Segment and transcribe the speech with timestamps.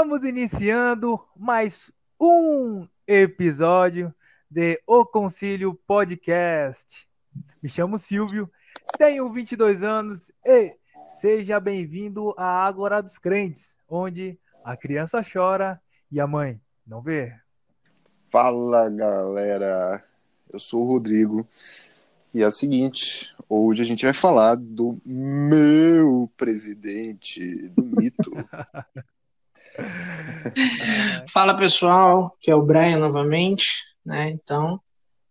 [0.00, 4.14] Estamos iniciando mais um episódio
[4.50, 7.06] de O Concílio Podcast.
[7.62, 8.50] Me chamo Silvio,
[8.96, 10.74] tenho 22 anos e
[11.20, 15.78] seja bem-vindo à Ágora dos Crentes, onde a criança chora
[16.10, 17.34] e a mãe não vê.
[18.30, 20.02] Fala galera,
[20.50, 21.46] eu sou o Rodrigo
[22.32, 28.32] e é o seguinte: hoje a gente vai falar do meu presidente, do mito.
[31.32, 33.66] Fala pessoal, que é o Brian novamente,
[34.04, 34.30] né?
[34.30, 34.80] Então,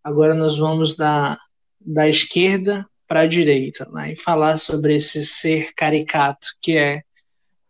[0.03, 1.37] agora nós vamos da,
[1.79, 4.13] da esquerda para a direita, né?
[4.13, 7.01] E falar sobre esse ser caricato que é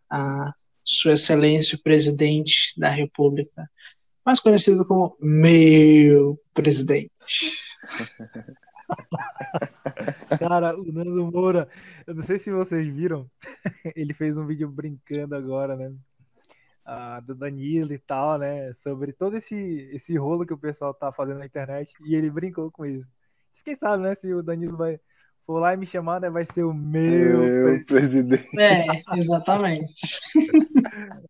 [0.09, 0.51] a
[0.83, 3.69] Sua Excelência o Presidente da República,
[4.25, 7.11] mais conhecido como meu presidente.
[10.39, 11.69] Cara, o Nando Moura,
[12.05, 13.29] eu não sei se vocês viram,
[13.95, 15.93] ele fez um vídeo brincando agora, né?
[16.91, 18.73] Ah, do Danilo e tal, né?
[18.73, 19.55] Sobre todo esse,
[19.93, 21.93] esse rolo que o pessoal tá fazendo na internet.
[22.03, 23.07] E ele brincou com isso.
[23.63, 24.15] Quem sabe, né?
[24.15, 24.99] Se o Danilo vai
[25.45, 26.31] for lá e me chamar, né?
[26.31, 28.49] Vai ser o meu, meu presidente.
[28.59, 29.93] É, exatamente.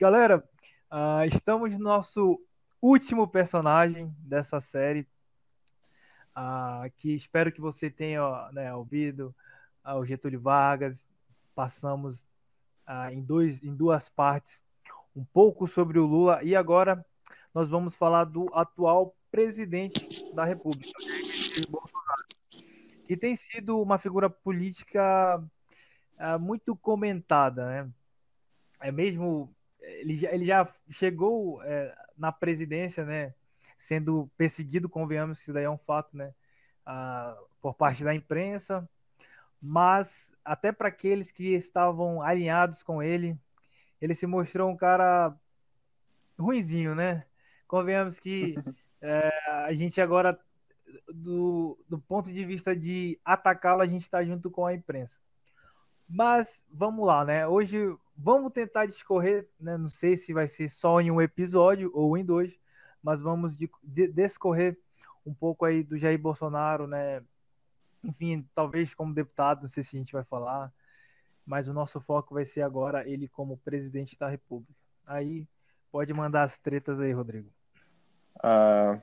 [0.00, 0.42] Galera,
[0.90, 2.40] uh, estamos no nosso
[2.80, 5.06] último personagem dessa série.
[6.34, 9.34] Uh, que espero que você tenha né, ouvido
[9.84, 11.06] uh, o Getúlio Vargas.
[11.54, 12.26] Passamos
[13.12, 14.62] em, dois, em duas partes
[15.20, 17.04] um pouco sobre o Lula e agora
[17.52, 20.90] nós vamos falar do atual presidente da República,
[23.06, 25.42] que tem sido uma figura política
[26.18, 27.90] é, muito comentada, né?
[28.80, 33.34] É mesmo ele já, ele já chegou é, na presidência, né?
[33.76, 36.32] Sendo perseguido, convenhamos isso daí é um fato, né?
[36.86, 38.88] Ah, por parte da imprensa,
[39.60, 43.38] mas até para aqueles que estavam alinhados com ele,
[44.00, 45.34] ele se mostrou um cara
[46.38, 47.26] ruinzinho, né?
[47.66, 48.54] Convenhamos que
[49.00, 50.38] é, a gente agora,
[51.12, 55.16] do, do ponto de vista de atacá-lo, a gente está junto com a imprensa.
[56.08, 57.46] Mas vamos lá, né?
[57.46, 57.78] Hoje
[58.16, 59.76] vamos tentar discorrer, né?
[59.76, 62.58] Não sei se vai ser só em um episódio ou em dois,
[63.02, 64.76] mas vamos de, de, discorrer
[65.24, 67.22] um pouco aí do Jair Bolsonaro, né?
[68.02, 70.72] Enfim, talvez como deputado, não sei se a gente vai falar,
[71.46, 74.74] mas o nosso foco vai ser agora ele como presidente da República.
[75.06, 75.46] Aí
[75.90, 77.48] pode mandar as tretas aí, Rodrigo.
[78.36, 79.00] Uh,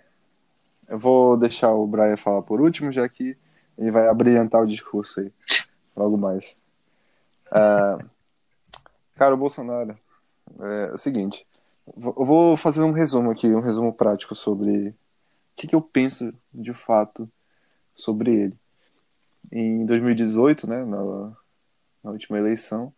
[0.88, 3.38] eu vou deixar o Brian falar por último, já que
[3.78, 5.32] ele vai abrilhantar o discurso aí
[5.96, 6.46] logo mais.
[7.48, 8.10] Uh,
[9.16, 9.98] cara, o Bolsonaro
[10.60, 11.46] é o seguinte.
[11.96, 14.96] Eu vou fazer um resumo aqui, um resumo prático sobre o
[15.56, 17.30] que, que eu penso de fato
[17.96, 18.60] sobre ele.
[19.52, 21.36] Em 2018, né, na,
[22.04, 22.94] na última eleição,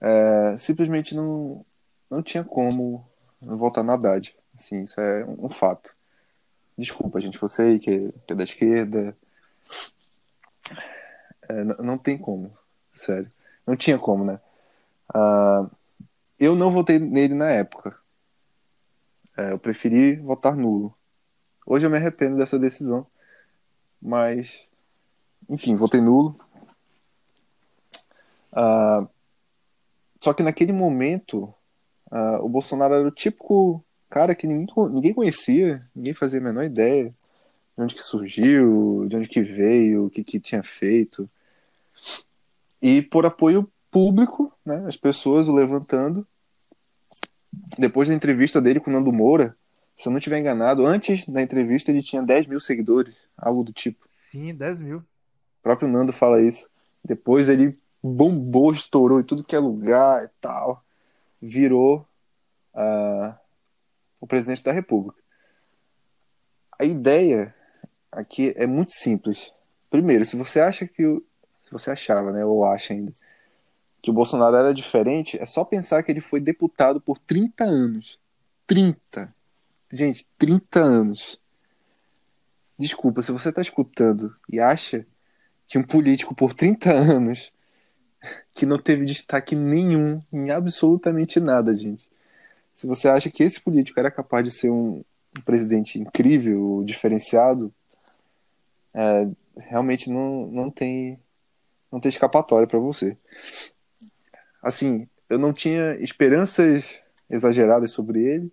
[0.00, 1.64] é, simplesmente não,
[2.10, 3.06] não tinha como
[3.40, 4.36] votar na Haddad.
[4.54, 5.94] Assim, isso é um, fato.
[6.76, 9.16] Desculpa, gente, você que, que é da esquerda.
[11.48, 12.56] É, não, tem como,
[12.94, 13.30] sério.
[13.66, 14.40] Não tinha como, né?
[15.14, 15.70] Uh,
[16.38, 17.96] eu não votei nele na época.
[19.36, 20.94] É, eu preferi votar nulo.
[21.66, 23.06] Hoje eu me arrependo dessa decisão.
[24.00, 24.66] Mas,
[25.48, 26.38] enfim, votei nulo.
[28.54, 29.08] Uh,
[30.20, 31.52] só que naquele momento,
[32.10, 36.64] uh, o Bolsonaro era o típico cara que ninguém, ninguém conhecia, ninguém fazia a menor
[36.64, 37.12] ideia
[37.76, 41.28] de onde que surgiu, de onde que veio, o que, que tinha feito.
[42.80, 46.26] E por apoio público, né, as pessoas o levantando.
[47.78, 49.56] Depois da entrevista dele com o Nando Moura,
[49.96, 53.72] se eu não estiver enganado, antes da entrevista ele tinha 10 mil seguidores, algo do
[53.72, 54.06] tipo.
[54.30, 54.98] Sim, 10 mil.
[54.98, 56.68] O próprio Nando fala isso.
[57.04, 60.84] Depois ele bombou, estourou em tudo que é lugar e tal,
[61.40, 62.06] virou
[62.74, 63.34] uh,
[64.20, 65.18] o presidente da República.
[66.78, 67.54] A ideia
[68.12, 69.50] aqui é muito simples.
[69.90, 71.24] Primeiro, se você acha que o,
[71.62, 73.14] se você achava, né, ou acha ainda,
[74.02, 78.18] que o Bolsonaro era diferente, é só pensar que ele foi deputado por 30 anos.
[78.66, 79.34] 30.
[79.90, 81.40] Gente, 30 anos.
[82.78, 85.06] Desculpa, se você está escutando e acha
[85.66, 87.50] que um político por 30 anos
[88.52, 92.08] que não teve destaque nenhum em absolutamente nada, gente.
[92.74, 95.04] Se você acha que esse político era capaz de ser um,
[95.44, 97.72] presidente incrível, diferenciado,
[98.92, 101.18] é, realmente não, não tem
[101.90, 103.16] não tem escapatória para você.
[104.62, 107.00] Assim, eu não tinha esperanças
[107.30, 108.52] exageradas sobre ele,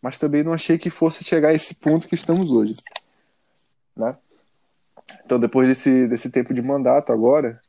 [0.00, 2.76] mas também não achei que fosse chegar a esse ponto que estamos hoje,
[3.96, 4.16] né?
[5.24, 7.60] Então, depois desse, desse tempo de mandato agora,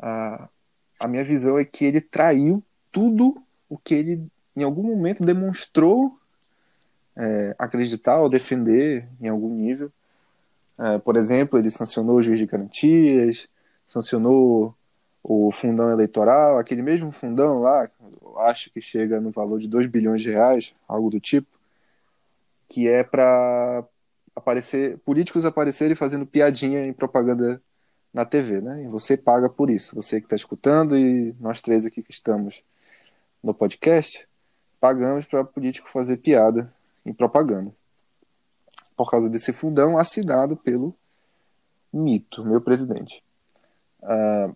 [0.00, 0.48] a,
[0.98, 6.18] a minha visão é que ele traiu tudo o que ele em algum momento demonstrou
[7.16, 9.92] é, acreditar ou defender em algum nível.
[10.78, 13.48] É, por exemplo, ele sancionou o juiz de garantias,
[13.88, 14.74] sancionou
[15.22, 17.90] o fundão eleitoral, aquele mesmo fundão lá,
[18.38, 21.48] acho que chega no valor de 2 bilhões de reais, algo do tipo,
[22.68, 23.84] que é para
[24.34, 27.60] aparecer políticos aparecerem fazendo piadinha em propaganda
[28.12, 28.84] na TV, né?
[28.84, 29.94] E você paga por isso.
[29.94, 32.62] Você que está escutando e nós três aqui que estamos
[33.42, 34.26] no podcast,
[34.80, 36.72] pagamos para político fazer piada
[37.04, 37.72] em propaganda.
[38.96, 40.94] Por causa desse fundão assinado pelo
[41.92, 43.22] Mito, meu presidente.
[44.02, 44.54] Uh,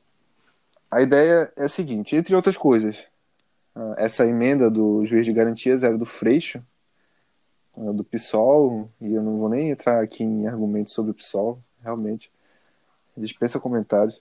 [0.91, 3.07] a ideia é a seguinte, entre outras coisas,
[3.75, 6.63] uh, essa emenda do juiz de garantias era do Freixo,
[7.75, 11.59] uh, do PSOL, e eu não vou nem entrar aqui em argumentos sobre o PSOL,
[11.83, 12.31] realmente,
[13.17, 14.21] dispensa comentários.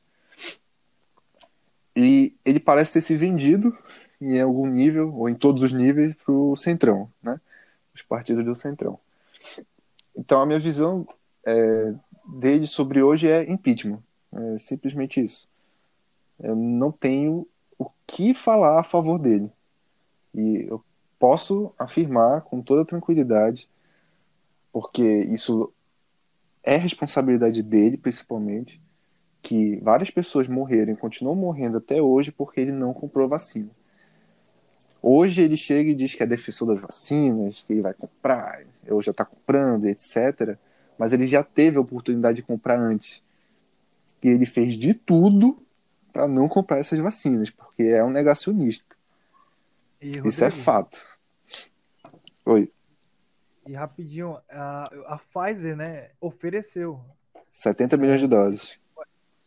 [1.95, 3.77] E ele parece ter se vendido
[4.19, 7.39] em algum nível, ou em todos os níveis, para o Centrão, né?
[7.93, 8.99] Os partidos do Centrão.
[10.15, 11.07] Então a minha visão
[11.45, 11.93] é,
[12.25, 14.01] dele sobre hoje é impeachment.
[14.31, 15.49] É simplesmente isso.
[16.39, 17.47] Eu não tenho
[17.77, 19.51] o que falar a favor dele.
[20.33, 20.83] E eu
[21.19, 23.67] posso afirmar com toda tranquilidade,
[24.71, 25.71] porque isso
[26.63, 28.81] é responsabilidade dele, principalmente,
[29.41, 33.69] que várias pessoas morreram e continuam morrendo até hoje porque ele não comprou vacina.
[35.01, 39.01] Hoje ele chega e diz que é defensor das vacinas, que ele vai comprar, ou
[39.01, 40.57] já está comprando, etc.
[40.97, 43.23] Mas ele já teve a oportunidade de comprar antes.
[44.23, 45.57] E ele fez de tudo
[46.13, 48.95] para não comprar essas vacinas, porque é um negacionista.
[49.99, 51.03] E, Isso é fato.
[52.45, 52.71] Oi.
[53.67, 56.99] E rapidinho, a, a Pfizer, né, ofereceu
[57.51, 58.79] 70 milhões de doses.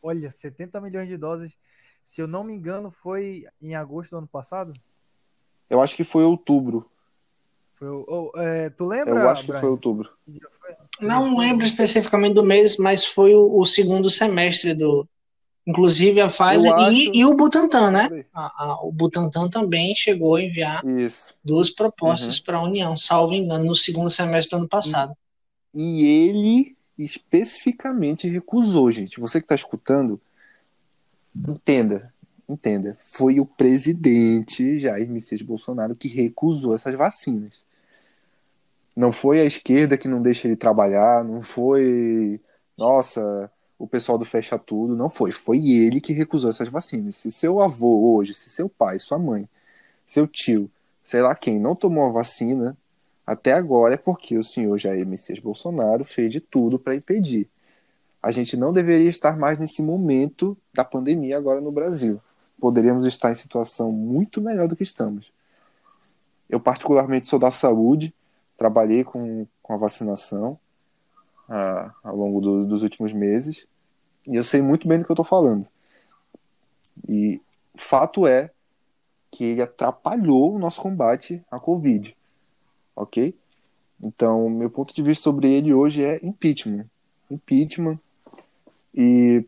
[0.03, 1.57] Olha, 70 milhões de doses.
[2.03, 4.75] Se eu não me engano, foi em agosto do ano passado?
[5.71, 6.91] Eu acho que foi outubro.
[7.77, 9.15] Foi, oh, é, tu lembra?
[9.15, 9.61] Eu acho que Brian?
[9.61, 10.11] foi outubro.
[11.01, 15.09] Não lembro especificamente do mês, mas foi o, o segundo semestre do.
[15.67, 16.93] Inclusive a Pfizer acho...
[16.93, 18.25] e, e, o Butantan, né?
[18.35, 21.35] A, a, o Butantan também chegou a enviar Isso.
[21.43, 22.45] duas propostas uhum.
[22.45, 25.15] para a União, salvo engano, no segundo semestre do ano passado.
[25.73, 29.19] E, e ele especificamente recusou, gente.
[29.19, 30.21] Você que está escutando,
[31.35, 32.13] entenda,
[32.49, 32.97] entenda.
[33.01, 37.53] Foi o presidente Jair Messias Bolsonaro que recusou essas vacinas.
[38.95, 42.41] Não foi a esquerda que não deixa ele trabalhar, não foi,
[42.79, 45.33] nossa, o pessoal do Fecha Tudo, não foi.
[45.33, 47.17] Foi ele que recusou essas vacinas.
[47.17, 49.49] Se seu avô hoje, se seu pai, sua mãe,
[50.07, 50.71] seu tio,
[51.05, 52.77] sei lá quem, não tomou a vacina,
[53.27, 57.49] até agora é porque o senhor Jair Messias Bolsonaro fez de tudo para impedir.
[58.23, 62.21] A gente não deveria estar mais nesse momento da pandemia agora no Brasil.
[62.59, 65.33] Poderíamos estar em situação muito melhor do que estamos.
[66.49, 68.15] Eu, particularmente, sou da saúde,
[68.57, 70.59] trabalhei com, com a vacinação
[71.49, 73.67] ah, ao longo do, dos últimos meses
[74.27, 75.69] e eu sei muito bem do que eu estou falando.
[77.09, 77.41] E
[77.77, 78.51] fato é
[79.31, 82.17] que ele atrapalhou o nosso combate à Covid
[82.95, 83.35] ok?
[84.03, 86.87] Então, meu ponto de vista sobre ele hoje é impeachment.
[87.31, 87.99] Impeachment.
[88.95, 89.45] E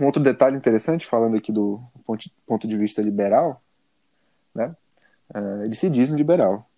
[0.00, 1.80] um outro detalhe interessante, falando aqui do
[2.46, 3.62] ponto de vista liberal,
[4.54, 4.74] né?
[5.34, 6.68] Uh, ele se diz um liberal.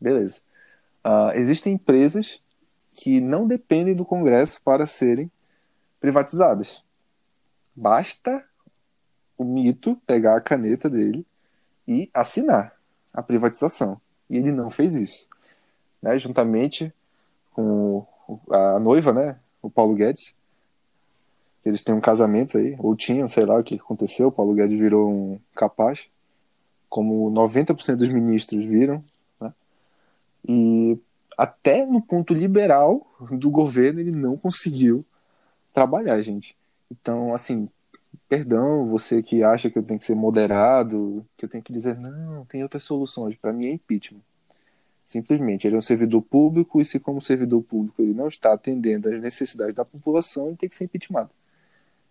[0.00, 0.40] Beleza.
[1.04, 2.40] Uh, existem empresas
[2.98, 5.30] que não dependem do Congresso para serem
[6.00, 6.82] privatizadas.
[7.74, 8.44] Basta
[9.36, 11.24] o mito pegar a caneta dele
[11.86, 12.74] e assinar
[13.14, 14.00] a privatização.
[14.28, 15.28] E ele não fez isso.
[16.02, 16.18] Né?
[16.18, 16.92] Juntamente
[17.52, 18.04] com
[18.50, 19.38] a noiva, né?
[19.62, 20.34] o Paulo Guedes.
[21.64, 24.26] Eles têm um casamento aí, ou tinham, sei lá o que aconteceu.
[24.26, 26.08] O Paulo Guedes virou um capaz,
[26.88, 29.04] como 90% dos ministros viram.
[29.40, 29.54] Né?
[30.48, 30.98] E
[31.38, 35.06] até no ponto liberal do governo ele não conseguiu
[35.72, 36.56] trabalhar, gente.
[36.90, 37.68] Então, assim,
[38.28, 41.96] perdão, você que acha que eu tenho que ser moderado, que eu tenho que dizer,
[41.96, 43.36] não, tem outras soluções.
[43.36, 44.20] Para mim é impeachment.
[45.06, 49.08] Simplesmente, ele é um servidor público e se como servidor público ele não está atendendo
[49.08, 51.30] às necessidades da população, ele tem que ser impeachment.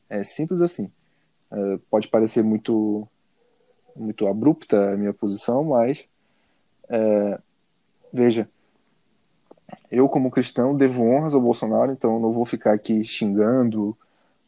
[0.09, 0.89] É simples assim.
[1.51, 3.07] É, pode parecer muito
[3.93, 6.07] muito abrupta a minha posição, mas
[6.87, 7.39] é,
[8.13, 8.47] veja,
[9.91, 13.97] eu como cristão devo honras ao Bolsonaro, então não vou ficar aqui xingando,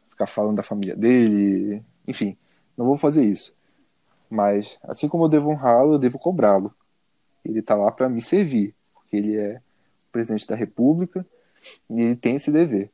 [0.09, 2.37] ficar falando da família dele, enfim,
[2.77, 3.55] não vou fazer isso.
[4.29, 6.73] Mas, assim como eu devo honrá-lo, eu devo cobrá-lo.
[7.43, 9.61] Ele está lá para me servir, porque ele é
[10.11, 11.25] presidente da República
[11.89, 12.91] e ele tem esse dever.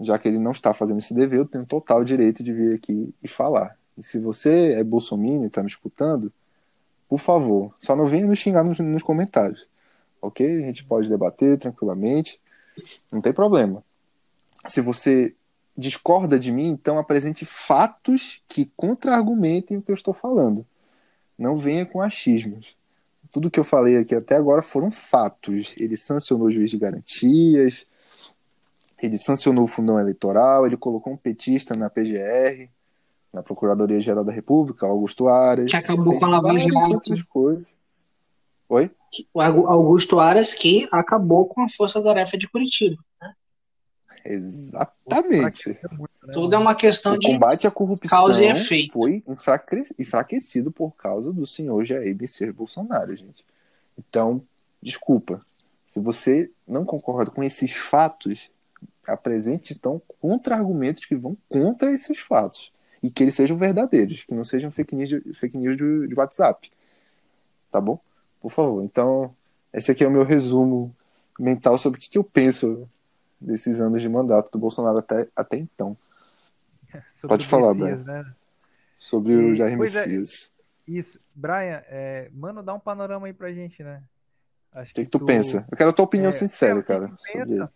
[0.00, 3.14] Já que ele não está fazendo esse dever, eu tenho total direito de vir aqui
[3.22, 3.76] e falar.
[3.96, 6.32] E se você é bolsominion e está me escutando,
[7.08, 9.66] por favor, só não venha nos xingar nos, nos comentários,
[10.20, 10.46] ok?
[10.46, 12.40] A gente pode debater tranquilamente,
[13.10, 13.82] não tem problema.
[14.66, 15.34] Se você
[15.76, 20.66] discorda de mim, então apresente fatos que contra-argumentem o que eu estou falando.
[21.38, 22.76] Não venha com achismos.
[23.30, 25.74] Tudo que eu falei aqui até agora foram fatos.
[25.76, 27.86] Ele sancionou o juiz de garantias,
[29.00, 32.68] ele sancionou o fundão eleitoral, ele colocou um petista na PGR,
[33.32, 35.70] na Procuradoria-Geral da República, Augusto Aras.
[35.70, 36.94] Que acabou com a Lava Jato.
[36.94, 37.72] outras coisas.
[38.68, 38.90] Oi?
[39.34, 42.96] O Augusto Aras que acabou com a Força Tarefa de Curitiba.
[43.20, 43.34] Né?
[44.24, 45.78] Exatamente.
[45.92, 48.92] Muito, né, Tudo é uma questão O de combate à corrupção causa e efeito.
[48.92, 53.44] foi enfraque- enfraquecido por causa do senhor Jair Messias Bolsonaro, gente.
[53.98, 54.42] Então,
[54.82, 55.40] desculpa.
[55.86, 58.50] Se você não concorda com esses fatos,
[59.06, 62.70] apresente então contra-argumentos que vão contra esses fatos.
[63.02, 66.14] E que eles sejam verdadeiros, que não sejam fake news de, fake news de, de
[66.14, 66.70] WhatsApp.
[67.70, 67.98] Tá bom?
[68.40, 68.84] Por favor.
[68.84, 69.34] Então,
[69.72, 70.94] esse aqui é o meu resumo
[71.38, 72.88] mental sobre o que, que eu penso
[73.40, 75.96] desses anos de mandato do Bolsonaro até, até então.
[77.10, 78.34] sobre Pode o falar, Messias, né?
[78.98, 80.06] Sobre o E- Jair pois é.
[80.06, 80.50] Messias.
[80.86, 81.20] Isso.
[81.34, 84.02] Brian, é, mano, dá um panorama aí pra gente, né?
[84.72, 85.66] Acho O que, que tu pensa?
[85.70, 87.08] Eu quero a tua opinião É, sincera, é, o cara.
[87.08, 87.70] tu?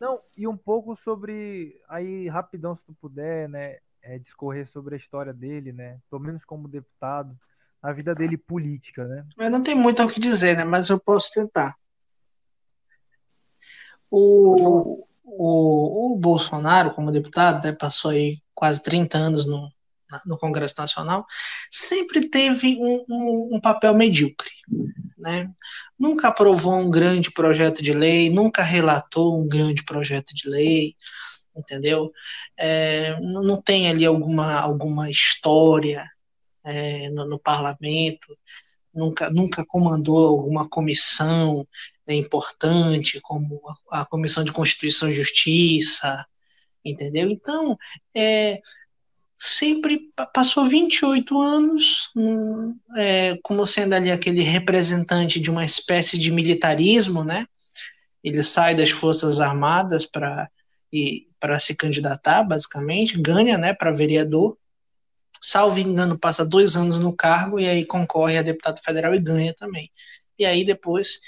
[0.00, 4.98] Não, e um pouco sobre, aí rapidão se tu puder, né, é, discorrer sobre a
[4.98, 7.38] história dele, né, pelo menos como deputado,
[7.84, 9.26] a vida dele política, né?
[9.38, 10.64] Eu não tenho muito o que dizer, né?
[10.64, 11.76] Mas eu posso tentar.
[14.10, 19.70] O, o, o Bolsonaro, como deputado, né, passou aí quase 30 anos no,
[20.24, 21.26] no Congresso Nacional,
[21.70, 24.50] sempre teve um, um, um papel medíocre.
[25.18, 25.52] Né?
[25.98, 30.94] Nunca aprovou um grande projeto de lei, nunca relatou um grande projeto de lei,
[31.54, 32.10] entendeu?
[32.56, 36.08] É, não não tem ali alguma, alguma história
[36.64, 38.36] é, no, no parlamento,
[38.92, 41.66] nunca, nunca comandou alguma comissão
[42.06, 46.24] né, importante, como a, a Comissão de Constituição e Justiça,
[46.84, 47.30] entendeu?
[47.30, 47.76] Então,
[48.14, 48.60] é,
[49.36, 52.10] sempre pa- passou 28 anos
[52.96, 57.46] é, como sendo ali aquele representante de uma espécie de militarismo, né?
[58.22, 60.48] Ele sai das Forças Armadas para
[61.40, 64.56] para se candidatar, basicamente, ganha, né, para vereador,
[65.44, 69.54] salvo engano, passa dois anos no cargo e aí concorre a deputado federal e ganha
[69.54, 69.90] também.
[70.38, 71.20] E aí depois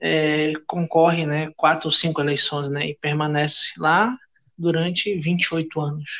[0.00, 4.16] é, concorre, né, quatro ou cinco eleições, né, e permanece lá
[4.56, 6.10] durante 28 anos.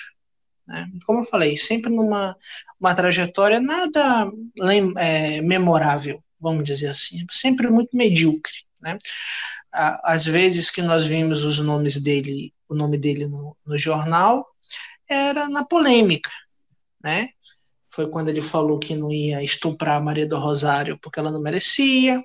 [0.66, 0.90] Né?
[1.06, 2.36] Como eu falei, sempre numa
[2.78, 4.30] uma trajetória nada
[4.98, 8.98] é, memorável, vamos dizer assim, sempre muito medíocre, né?
[9.72, 14.46] Às vezes que nós vimos os nomes dele, o nome dele no, no jornal,
[15.08, 16.30] era na polêmica,
[17.02, 17.28] né?
[17.90, 21.40] Foi quando ele falou que não ia estuprar a Maria do Rosário porque ela não
[21.40, 22.22] merecia,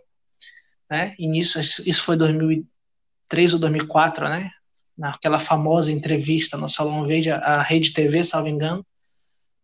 [0.90, 1.16] né?
[1.18, 4.50] E nisso, isso foi 2003 ou 2004, né?
[4.98, 8.86] Naquela famosa entrevista no Salão Verde, a, Rede TV, salvo engano,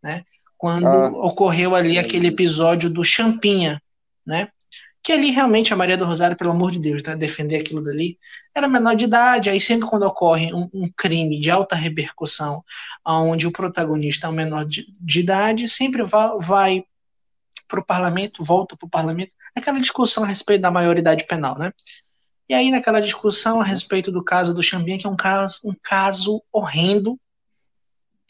[0.01, 0.23] né?
[0.57, 1.09] Quando Ah.
[1.09, 3.81] ocorreu ali aquele episódio do Champinha,
[4.25, 4.49] né?
[5.07, 7.15] Que ali realmente a Maria do Rosário, pelo amor de Deus, né?
[7.15, 8.19] Defender aquilo dali,
[8.53, 12.61] era menor de idade, aí sempre quando ocorre um, um crime de alta repercussão,
[13.05, 16.83] onde o protagonista é um menor de, de idade, sempre vai, vai
[17.69, 21.71] para o parlamento, volta para o parlamento, aquela discussão a respeito da maioridade penal, né?
[22.49, 25.75] E aí, naquela discussão a respeito do caso do Xambinha, que é um caso, um
[25.81, 27.17] caso horrendo,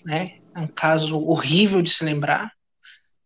[0.06, 0.38] né?
[0.54, 2.52] É um caso horrível de se lembrar,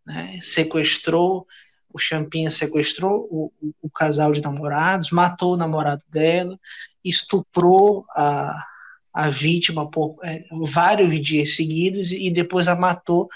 [0.05, 0.39] né?
[0.41, 1.45] Sequestrou,
[1.93, 6.59] o Champinha sequestrou o, o, casal de namorados, matou o namorado dela,
[7.03, 8.65] estuprou a,
[9.13, 13.27] a vítima por é, vários dias seguidos e depois a matou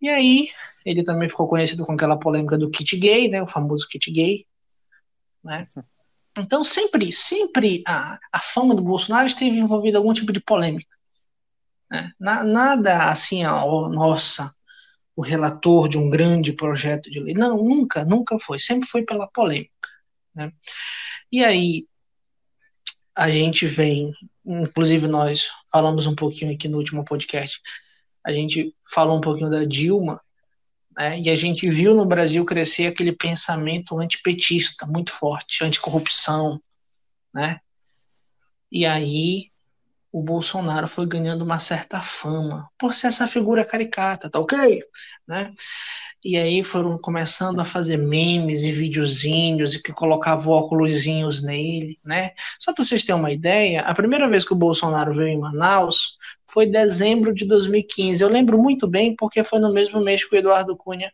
[0.00, 0.50] E aí
[0.84, 3.42] ele também ficou conhecido com aquela polêmica do kit gay, né?
[3.42, 4.46] O famoso kit gay,
[5.42, 5.68] né?
[6.38, 10.93] Então sempre, sempre a, a fama do Bolsonaro esteve envolvida algum tipo de polêmica.
[11.90, 12.10] Né?
[12.18, 14.52] Na, nada assim, ó, nossa,
[15.16, 17.34] o relator de um grande projeto de lei.
[17.34, 18.58] Não, nunca, nunca foi.
[18.58, 19.88] Sempre foi pela polêmica.
[20.34, 20.52] Né?
[21.30, 21.86] E aí
[23.14, 24.12] a gente vem,
[24.44, 27.60] inclusive nós falamos um pouquinho aqui no último podcast,
[28.24, 30.20] a gente falou um pouquinho da Dilma,
[30.96, 31.20] Né?
[31.20, 36.60] E a gente viu no Brasil crescer aquele pensamento antipetista muito forte, anticorrupção,
[37.32, 37.60] né?
[38.70, 39.50] E aí
[40.14, 44.80] o Bolsonaro foi ganhando uma certa fama por ser essa figura caricata, tá ok?
[45.26, 45.52] Né?
[46.24, 52.30] E aí foram começando a fazer memes e videozinhos e que colocavam óculosinhos nele, né?
[52.60, 56.16] Só para vocês terem uma ideia, a primeira vez que o Bolsonaro veio em Manaus
[56.48, 58.22] foi dezembro de 2015.
[58.22, 61.10] Eu lembro muito bem porque foi no mesmo mês que o Eduardo Cunha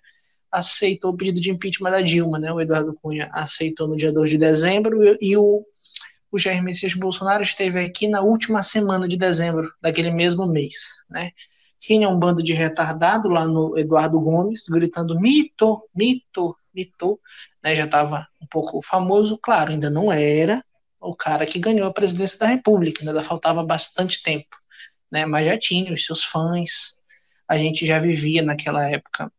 [0.52, 2.52] aceitou o pedido de impeachment da Dilma, né?
[2.52, 5.64] O Eduardo Cunha aceitou no dia 2 de dezembro e, e o
[6.30, 10.74] o Jair Messias Bolsonaro esteve aqui na última semana de dezembro daquele mesmo mês,
[11.08, 11.30] né?
[11.78, 17.18] Tinha um bando de retardado lá no Eduardo Gomes gritando mito, mito, mito,
[17.62, 17.74] né?
[17.74, 20.62] Já estava um pouco famoso, claro, ainda não era
[21.00, 24.56] o cara que ganhou a presidência da República, ainda faltava bastante tempo,
[25.10, 25.24] né?
[25.24, 27.00] Mas já tinha os seus fãs,
[27.48, 29.32] a gente já vivia naquela época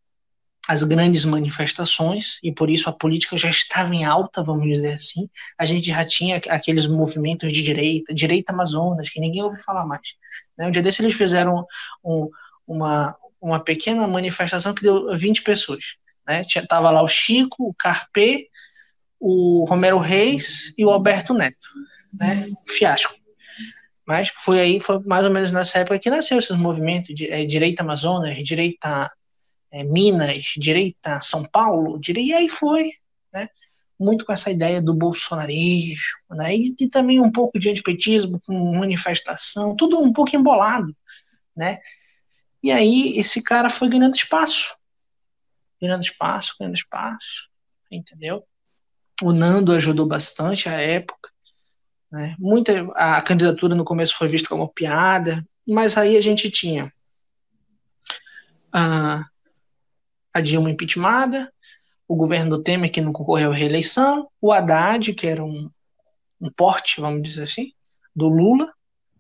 [0.68, 5.27] as grandes manifestações, e por isso a política já estava em alta, vamos dizer assim.
[5.58, 10.15] A gente já tinha aqueles movimentos de direita, direita Amazonas, que ninguém ouve falar mais.
[10.58, 10.68] Né?
[10.68, 11.65] Um dia desse eles fizeram
[12.03, 12.30] um,
[12.68, 15.98] uma, uma pequena manifestação que deu 20 pessoas.
[16.27, 16.46] Né?
[16.70, 18.48] Tava lá o Chico, o Carpê,
[19.20, 21.70] o Romero Reis e o Alberto Neto.
[22.20, 22.46] Né?
[22.68, 23.15] Fiasco.
[24.06, 27.46] Mas foi aí, foi mais ou menos nessa época que nasceu esses movimentos de é,
[27.46, 29.12] direita Amazonas, direita
[29.71, 32.91] é, Minas, direita São Paulo, direita, e aí foi,
[33.33, 33.47] né?
[33.99, 36.55] Muito com essa ideia do bolsonarismo, né?
[36.55, 40.95] E, e também um pouco de antipetismo, com manifestação, tudo um pouco embolado,
[41.55, 41.79] né?
[42.61, 44.75] E aí esse cara foi ganhando espaço,
[45.81, 47.49] ganhando espaço, ganhando espaço,
[47.89, 48.45] entendeu?
[49.21, 51.29] O Nando ajudou bastante a época,
[52.11, 52.35] né?
[52.37, 56.91] Muita a candidatura no começo foi vista como piada, mas aí a gente tinha
[58.73, 59.25] a
[60.34, 61.52] a Dilma impeachmentada,
[62.08, 65.70] o governo do Temer, que não concorreu à reeleição, o Haddad, que era um,
[66.39, 67.72] um porte, vamos dizer assim,
[68.15, 68.72] do Lula,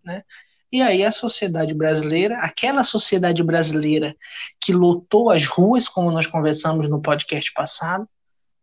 [0.03, 0.23] né?
[0.71, 4.15] E aí a sociedade brasileira, aquela sociedade brasileira
[4.59, 8.07] que lotou as ruas, como nós conversamos no podcast passado,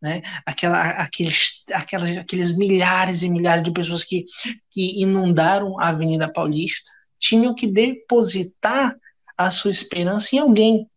[0.00, 0.22] né?
[0.46, 4.24] Aquela, aqueles, aquelas, aqueles milhares e milhares de pessoas que,
[4.70, 8.96] que inundaram a Avenida Paulista, tinham que depositar
[9.36, 10.88] a sua esperança em alguém,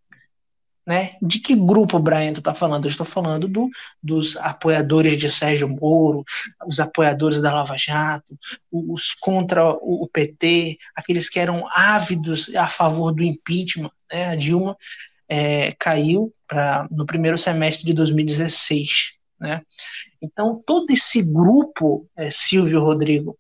[0.92, 1.12] né?
[1.22, 2.84] De que grupo, Brian, tu está falando?
[2.84, 3.70] Eu estou falando do,
[4.04, 6.26] dos apoiadores de Sérgio Moro,
[6.68, 8.38] os apoiadores da Lava Jato,
[8.70, 13.90] os contra o, PT, aqueles que eram ávidos a favor do impeachment.
[14.12, 14.26] Né?
[14.26, 14.76] A Dilma
[15.30, 19.14] é, caiu pra, no primeiro semestre de 2016.
[19.40, 19.62] Né?
[20.22, 23.38] Então, todo esse grupo, é, Silvio Rodrigo,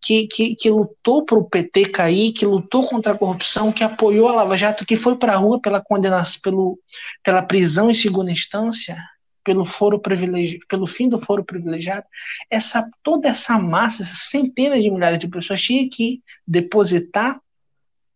[0.00, 4.28] que, que, que lutou para o PT cair, que lutou contra a corrupção, que apoiou
[4.28, 6.78] a Lava Jato, que foi para a rua pela condenação, pelo,
[7.22, 8.96] pela prisão em segunda instância,
[9.44, 12.06] pelo foro privilegiado, pelo fim do foro privilegiado,
[12.48, 17.40] essa toda essa massa, essas centenas de milhares de pessoas tinha que depositar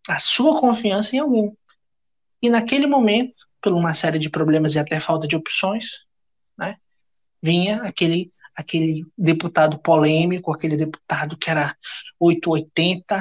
[0.08, 1.52] a sua confiança em alguém.
[2.42, 5.86] E naquele momento, por uma série de problemas e até falta de opções,
[6.58, 6.76] né,
[7.42, 11.76] vinha aquele aquele deputado polêmico, aquele deputado que era
[12.20, 13.16] 880,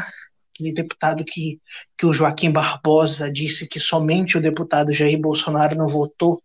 [0.53, 1.59] aquele deputado que,
[1.97, 6.41] que o Joaquim Barbosa disse que somente o deputado Jair Bolsonaro não votou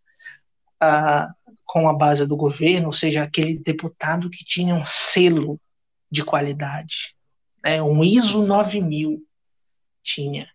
[0.81, 1.29] ah,
[1.64, 5.61] com a base do governo, ou seja, aquele deputado que tinha um selo
[6.11, 7.14] de qualidade,
[7.62, 9.22] né, um ISO 9000
[10.03, 10.48] tinha.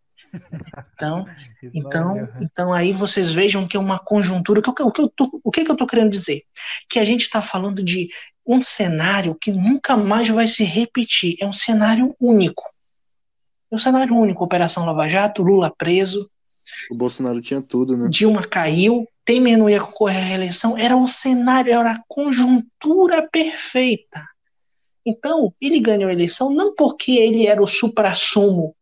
[0.95, 1.25] Então,
[1.73, 4.59] então, então aí vocês vejam que é uma conjuntura.
[4.59, 6.41] O que, o que, eu, tô, o que, que eu estou querendo dizer?
[6.89, 8.09] Que a gente está falando de
[8.45, 11.35] um cenário que nunca mais vai se repetir.
[11.39, 12.63] É um cenário único.
[13.71, 14.43] É um cenário único.
[14.43, 16.29] Operação Lava Jato, Lula preso.
[16.91, 18.07] O Bolsonaro tinha tudo, né?
[18.09, 20.77] Dilma caiu, Temer não ia concorrer à reeleição.
[20.77, 24.27] Era o cenário, era a conjuntura perfeita.
[25.05, 28.75] Então, ele ganhou a eleição não porque ele era o supra-sumo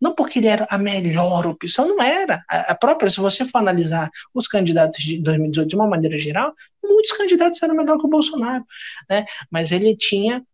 [0.00, 2.44] não porque ele era a melhor opção, não era.
[2.48, 6.54] A própria, se você for analisar os candidatos de 2018 de uma maneira geral,
[6.84, 8.64] muitos candidatos eram melhor que o Bolsonaro,
[9.08, 9.24] né?
[9.50, 10.44] Mas ele tinha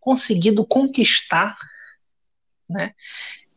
[0.00, 1.56] conseguido conquistar,
[2.68, 2.92] né,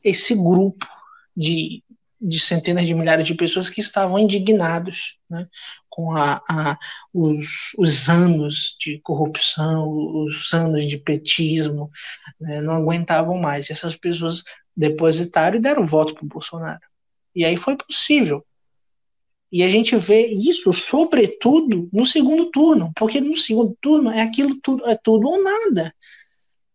[0.04, 0.88] esse grupo
[1.36, 1.84] de,
[2.19, 5.47] de centenas de milhares de pessoas que estavam indignados né,
[5.89, 6.78] com a, a,
[7.13, 11.89] os, os, anos de corrupção, os anos de petismo,
[12.39, 13.69] né, não aguentavam mais.
[13.69, 14.43] Essas pessoas
[14.76, 16.82] depositaram e deram voto para o Bolsonaro.
[17.36, 18.46] E aí foi possível.
[19.52, 24.56] E a gente vê isso, sobretudo, no segundo turno, porque no segundo turno é aquilo
[24.62, 25.94] tudo, é tudo ou nada.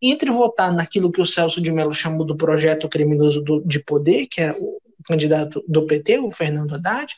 [0.00, 4.26] Entre votar naquilo que o Celso de Mello chamou do projeto criminoso do, de poder,
[4.26, 7.14] que é o candidato do PT, o Fernando Haddad,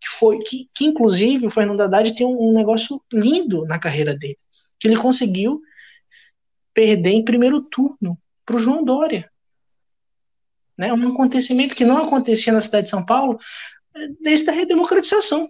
[0.00, 4.16] que foi que, que inclusive o Fernando Haddad tem um, um negócio lindo na carreira
[4.16, 4.38] dele,
[4.78, 5.60] que ele conseguiu
[6.72, 9.30] perder em primeiro turno para o João Dória.
[10.76, 10.92] Né?
[10.92, 13.38] Um acontecimento que não acontecia na cidade de São Paulo
[13.96, 15.48] eh, desde a redemocratização.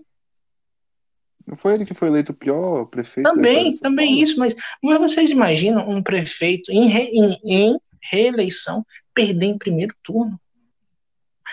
[1.47, 3.31] Não foi ele que foi eleito o pior prefeito?
[3.31, 8.85] Também, também isso, mas, mas vocês imaginam um prefeito em, re, em, em reeleição
[9.15, 10.41] perder em primeiro turno?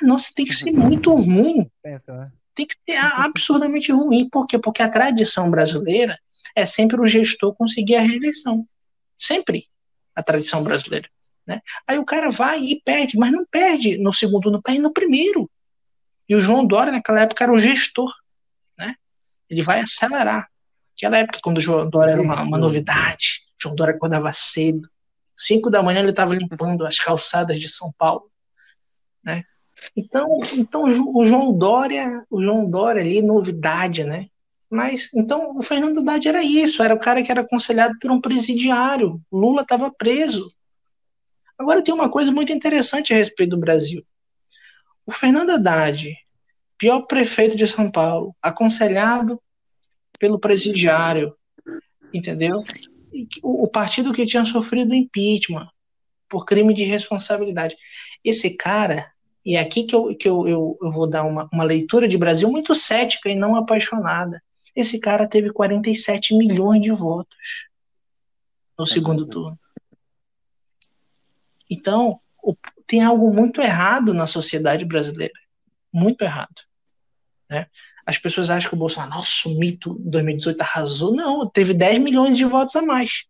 [0.02, 1.70] Nossa, tem que ser muito ruim.
[1.84, 1.98] Né?
[2.56, 4.28] Tem que ser absurdamente ruim.
[4.30, 4.58] Por quê?
[4.58, 6.18] Porque a tradição brasileira
[6.56, 8.66] é sempre o gestor conseguir a reeleição.
[9.18, 9.68] Sempre
[10.16, 11.10] a tradição brasileira.
[11.46, 11.62] Né?
[11.88, 15.50] Aí o cara vai e perde, mas não perde no segundo, não perde no primeiro.
[16.28, 18.12] E o João Dória, naquela época, era o gestor.
[18.78, 18.96] Né?
[19.50, 20.48] Ele vai acelerar.
[20.92, 24.88] Naquela época, quando o João Dória era uma, uma novidade, o João Dória acordava cedo.
[25.36, 28.30] Cinco da manhã ele estava limpando as calçadas de São Paulo.
[29.24, 29.44] Né?
[29.96, 34.28] Então, então o João Dória, o João Dória ali, novidade, né?
[34.70, 38.22] Mas então o Fernando Haddad era isso, era o cara que era aconselhado por um
[38.22, 39.22] presidiário.
[39.32, 40.54] Lula estava preso.
[41.62, 44.04] Agora tem uma coisa muito interessante a respeito do Brasil.
[45.06, 46.12] O Fernando Haddad,
[46.76, 49.39] pior prefeito de São Paulo, aconselhado
[50.17, 51.36] pelo presidiário,
[52.12, 52.63] entendeu?
[53.43, 55.69] O, o partido que tinha sofrido impeachment
[56.28, 57.78] por crime de responsabilidade.
[58.24, 59.06] Esse cara
[59.45, 62.17] e é aqui que eu, que eu, eu, eu vou dar uma, uma leitura de
[62.17, 64.41] Brasil muito cética e não apaixonada.
[64.76, 67.38] Esse cara teve 47 milhões de votos
[68.78, 69.60] no segundo turno.
[71.72, 72.54] Então, o,
[72.86, 75.34] tem algo muito errado na sociedade brasileira.
[75.92, 76.62] Muito errado.
[77.50, 77.68] Né?
[78.06, 81.16] As pessoas acham que o Bolsonaro, nossa, o mito 2018 arrasou.
[81.16, 83.26] Não, teve 10 milhões de votos a mais.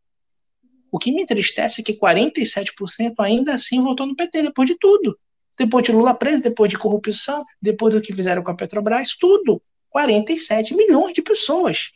[0.91, 5.17] O que me entristece é que 47% ainda assim votou no PT, depois de tudo.
[5.58, 9.62] Depois de Lula preso, depois de corrupção, depois do que fizeram com a Petrobras, tudo.
[9.91, 11.91] 47 milhões de pessoas.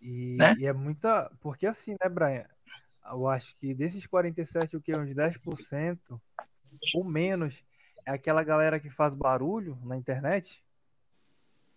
[0.00, 0.54] E, né?
[0.60, 1.30] e é muita.
[1.40, 2.46] Porque assim, né, Brian?
[3.10, 4.92] Eu acho que desses 47, o que?
[4.92, 5.98] Uns 10%
[6.94, 7.62] ou menos
[8.04, 10.62] é aquela galera que faz barulho na internet.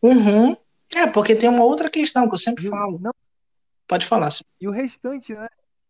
[0.02, 0.56] Uhum.
[0.96, 3.00] É, porque tem uma outra questão que eu sempre e falo.
[3.00, 3.14] Não...
[3.88, 4.32] Pode falar.
[4.60, 5.48] E o restante, né?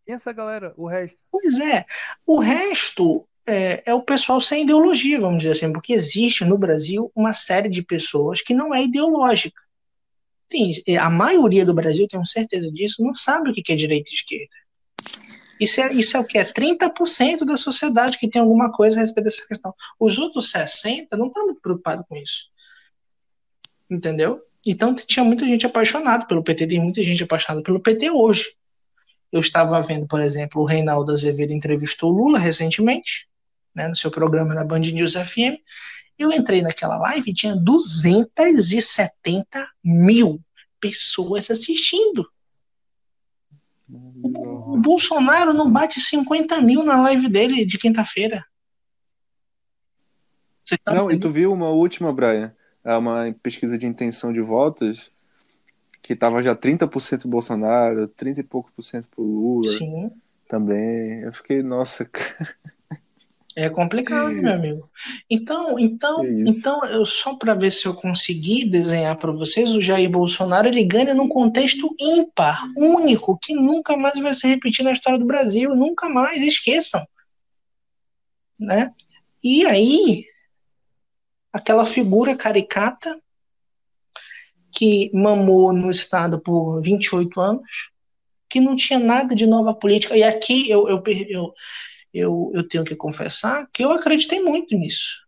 [0.08, 1.18] E essa galera, o resto?
[1.32, 1.86] Pois é.
[2.26, 7.12] O resto é, é, o pessoal sem ideologia, vamos dizer assim, porque existe no Brasil
[7.16, 9.62] uma série de pessoas que não é ideológica.
[10.48, 14.10] Tem, é, a maioria do Brasil, tenho certeza disso, não sabe o que é direita
[14.12, 14.56] e esquerda.
[15.60, 16.38] Isso é, isso é o que?
[16.38, 19.74] É 30% da sociedade que tem alguma coisa a respeito dessa questão.
[20.00, 22.46] Os outros 60% não estão muito preocupados com isso.
[23.90, 24.42] Entendeu?
[24.66, 28.46] Então tinha muita gente apaixonada pelo PT, tem muita gente apaixonada pelo PT hoje.
[29.32, 33.28] Eu estava vendo, por exemplo, o Reinaldo Azevedo entrevistou Lula recentemente
[33.76, 35.60] né, no seu programa na Band News FM.
[36.18, 40.40] Eu entrei naquela live e tinha 270 mil
[40.80, 42.26] pessoas assistindo.
[44.24, 48.44] O, o Bolsonaro não bate 50 mil na live dele de quinta-feira.
[50.84, 52.54] Tá não, e tu viu uma última, Brian?
[52.84, 55.12] É uma pesquisa de intenção de votos
[56.02, 59.72] que tava já 30% Bolsonaro, 30 e pouco por cento pro Lula.
[59.72, 60.12] Sim.
[60.48, 61.22] Também.
[61.22, 62.56] Eu fiquei, nossa, cara.
[63.62, 64.90] É complicado, meu amigo.
[65.30, 70.10] Então, então, então, eu só para ver se eu conseguir desenhar para vocês, o Jair
[70.10, 75.20] Bolsonaro ele ganha num contexto ímpar, único, que nunca mais vai se repetir na história
[75.20, 77.06] do Brasil, nunca mais, esqueçam.
[78.58, 78.94] Né?
[79.44, 80.24] E aí,
[81.52, 83.20] aquela figura caricata
[84.72, 87.92] que mamou no Estado por 28 anos,
[88.48, 90.16] que não tinha nada de nova política.
[90.16, 91.54] E aqui eu, eu, eu,
[92.14, 95.28] eu, eu tenho que confessar que eu acreditei muito nisso.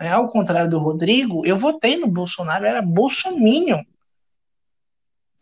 [0.00, 3.82] É, ao contrário do Rodrigo, eu votei no Bolsonaro, era bolsominion.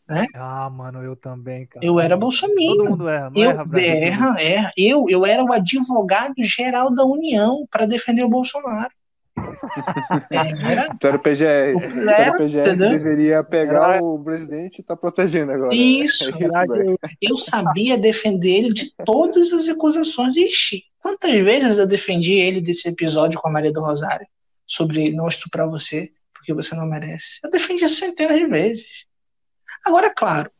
[0.06, 0.26] Né?
[0.34, 1.86] Ah, mano, eu também, cara.
[1.86, 2.76] Eu era bolsominion.
[2.76, 4.72] Todo mundo erra, não eu, erra, erra, erra.
[4.76, 8.92] Eu, eu era o advogado geral da União para defender o Bolsonaro.
[10.30, 10.94] É, era...
[10.98, 11.44] Tu era o PGR.
[11.44, 14.04] Era, tu era o PGR que deveria pegar era...
[14.04, 15.74] o presidente e tá protegendo agora.
[15.74, 16.24] Isso.
[16.24, 20.36] É isso eu sabia defender ele de todas as acusações.
[20.36, 24.26] Ixi, quantas vezes eu defendi ele desse episódio com a Maria do Rosário?
[24.66, 27.38] Sobre não estuprar você porque você não merece.
[27.44, 29.04] Eu defendi centenas de vezes.
[29.84, 30.50] Agora, claro,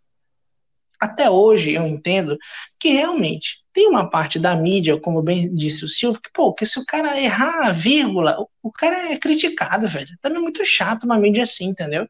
[1.00, 2.36] até hoje eu entendo
[2.78, 6.66] que realmente tem uma parte da mídia, como bem disse o Silvio, que, pô, que
[6.66, 10.08] se o cara errar a vírgula, o, cara é criticado, velho.
[10.20, 12.08] Também é muito chato uma mídia assim, entendeu?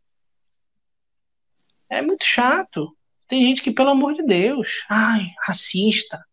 [1.88, 2.96] É muito chato.
[3.28, 6.24] Tem gente que, pelo amor de Deus, ai, racista.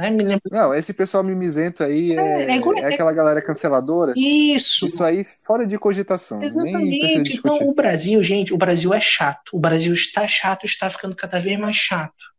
[0.00, 0.10] Né?
[0.10, 0.40] Me lembra...
[0.50, 4.14] Não, esse pessoal mimizento aí é, é, é, é aquela galera canceladora.
[4.16, 4.86] Isso.
[4.86, 6.42] Isso aí fora de cogitação.
[6.42, 7.36] Exatamente.
[7.36, 9.50] Então, o Brasil, gente, o Brasil é chato.
[9.52, 12.30] O Brasil está chato, está ficando cada vez mais chato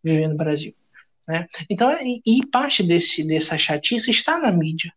[0.00, 0.72] viver no Brasil.
[1.26, 1.48] Né?
[1.68, 4.92] Então, e, e parte desse, dessa chatice está na mídia.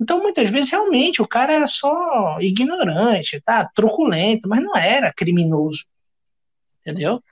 [0.00, 3.70] Então, muitas vezes, realmente, o cara era só ignorante, tá?
[3.72, 5.84] truculento, mas não era criminoso.
[6.80, 7.22] Entendeu?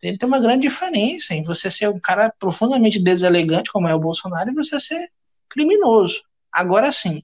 [0.00, 4.00] Tem, tem uma grande diferença em você ser um cara profundamente deselegante, como é o
[4.00, 5.10] Bolsonaro, e você ser
[5.48, 6.22] criminoso.
[6.52, 7.22] Agora sim,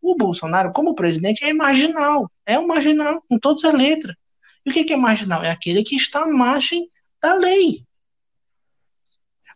[0.00, 2.30] o Bolsonaro, como presidente, é marginal.
[2.46, 4.16] É um marginal, com todas as letras.
[4.64, 5.42] E o que é marginal?
[5.42, 6.88] É aquele que está à margem
[7.22, 7.82] da lei.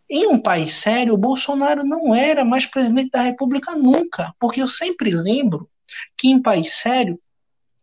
[0.09, 4.67] Em um país sério, o Bolsonaro não era mais presidente da República nunca, porque eu
[4.67, 5.69] sempre lembro
[6.17, 7.19] que em país sério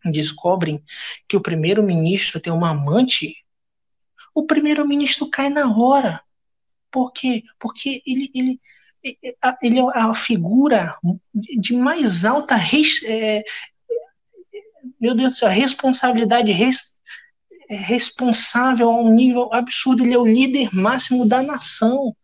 [0.04, 0.82] descobrem
[1.28, 3.34] que o primeiro-ministro tem uma amante,
[4.40, 6.20] o primeiro-ministro cai na hora.
[6.90, 7.42] Por quê?
[7.58, 8.60] Porque ele, ele,
[9.62, 10.96] ele é a figura
[11.32, 12.56] de mais alta
[13.06, 13.42] é,
[15.00, 16.98] meu Deus do céu, responsabilidade res,
[17.68, 20.04] é responsável a um nível absurdo.
[20.04, 22.14] Ele é o líder máximo da nação.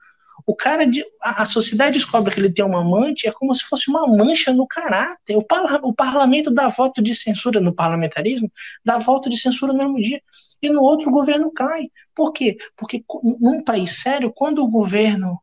[0.47, 3.65] O cara, de, a, a sociedade descobre que ele tem uma amante, é como se
[3.65, 5.37] fosse uma mancha no caráter.
[5.37, 8.51] O, parla, o parlamento dá voto de censura no parlamentarismo,
[8.85, 10.23] dá voto de censura no mesmo dia,
[10.63, 11.91] e no outro o governo cai.
[12.15, 12.57] Por quê?
[12.77, 13.05] Porque
[13.41, 15.43] num país sério, quando o governo,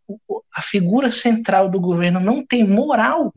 [0.55, 3.33] a figura central do governo não tem moral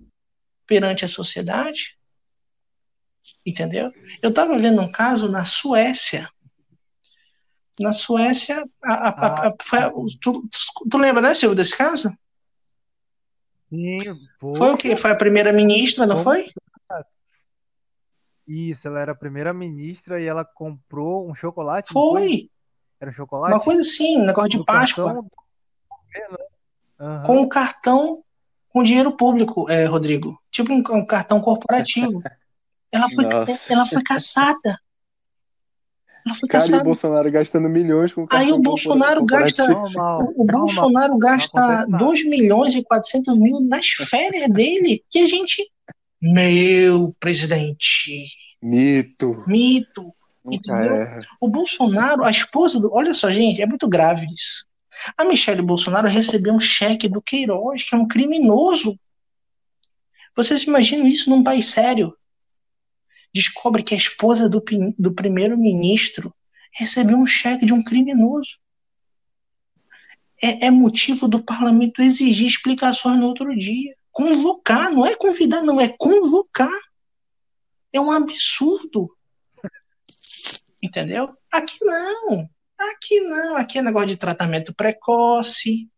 [0.67, 1.97] perante a sociedade,
[3.45, 3.93] entendeu?
[4.23, 6.29] Eu estava vendo um caso na Suécia,
[7.81, 9.55] na Suécia, a, a, a, ah.
[9.61, 9.79] foi,
[10.21, 10.49] tu,
[10.91, 12.11] tu, lembra, né, Silvio, desse caso?
[13.69, 13.99] Sim,
[14.39, 14.97] foi o quê?
[14.97, 16.51] Foi a primeira-ministra, não foi?
[18.47, 21.93] Isso, ela era a primeira-ministra e ela comprou um chocolate.
[21.93, 22.49] Foi!
[23.01, 23.53] Era um chocolate?
[23.53, 25.25] Uma coisa assim, um negócio de Páscoa.
[26.99, 27.23] Uhum.
[27.25, 28.23] Com um cartão
[28.69, 30.41] com dinheiro público, é, Rodrigo.
[30.51, 32.23] Tipo um, um cartão corporativo.
[32.93, 33.25] ela, foi,
[33.71, 34.79] ela foi caçada.
[36.49, 39.65] Cara, e o Bolsonaro gastando milhões com Aí o Bolsonaro gasta.
[39.73, 45.05] O, o Bolsonaro gasta 2 milhões e 400 mil nas férias dele.
[45.15, 45.71] E a gente.
[46.21, 48.27] Meu presidente.
[48.61, 49.45] Mito.
[49.47, 50.13] Mito.
[50.45, 50.97] Entendeu?
[50.97, 51.19] É.
[51.41, 52.93] O Bolsonaro, a esposa do.
[52.93, 54.67] Olha só, gente, é muito grave isso.
[55.17, 58.99] A Michelle Bolsonaro recebeu um cheque do Queiroz, que é um criminoso.
[60.35, 62.15] Vocês imaginam isso num país sério?
[63.37, 64.65] Descobre que a esposa do,
[64.99, 66.35] do primeiro-ministro
[66.73, 68.59] recebeu um cheque de um criminoso.
[70.43, 73.95] É, é, motivo do parlamento exigir explicações no outro dia.
[74.11, 76.81] Convocar, não é convidar, não, é convocar.
[77.93, 79.15] É um absurdo.
[80.83, 81.37] Entendeu?
[81.51, 82.49] Aqui não.
[82.79, 83.57] Aqui não.
[83.57, 85.91] Aqui é negócio de tratamento precoce.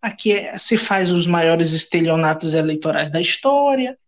[0.00, 3.98] Aqui é, se faz os maiores estelionatos eleitorais da história.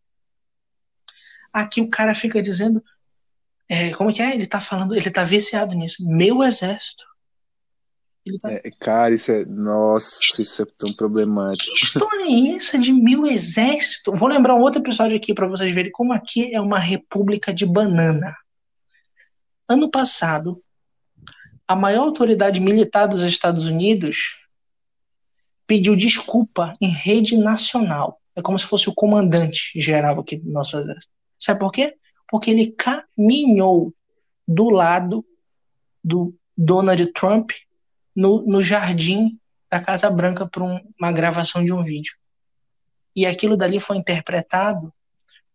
[1.55, 2.83] Aqui o cara fica dizendo.
[3.69, 4.35] É, como que é?
[4.35, 6.05] Ele tá falando, ele tá viciado nisso.
[6.05, 7.05] Meu exército.
[8.41, 8.51] Tá...
[8.51, 9.45] É, cara, isso é.
[9.45, 11.75] Nossa, isso é tão problemático.
[11.77, 14.13] Que história é essa de mil exército?
[14.17, 17.65] Vou lembrar um outro episódio aqui para vocês verem como aqui é uma república de
[17.65, 18.35] banana.
[19.69, 20.63] Ano passado,
[21.69, 24.43] a maior autoridade militar dos Estados Unidos
[25.67, 28.21] pediu desculpa em rede nacional.
[28.35, 31.14] É como se fosse o comandante geral aqui do nosso exército.
[31.39, 31.97] Sabe por quê?
[32.29, 33.95] Porque ele caminhou
[34.47, 35.25] do lado
[36.03, 37.51] do Donald Trump
[38.15, 39.39] no, no jardim
[39.71, 42.15] da Casa Branca para um, uma gravação de um vídeo.
[43.17, 44.93] E aquilo dali foi interpretado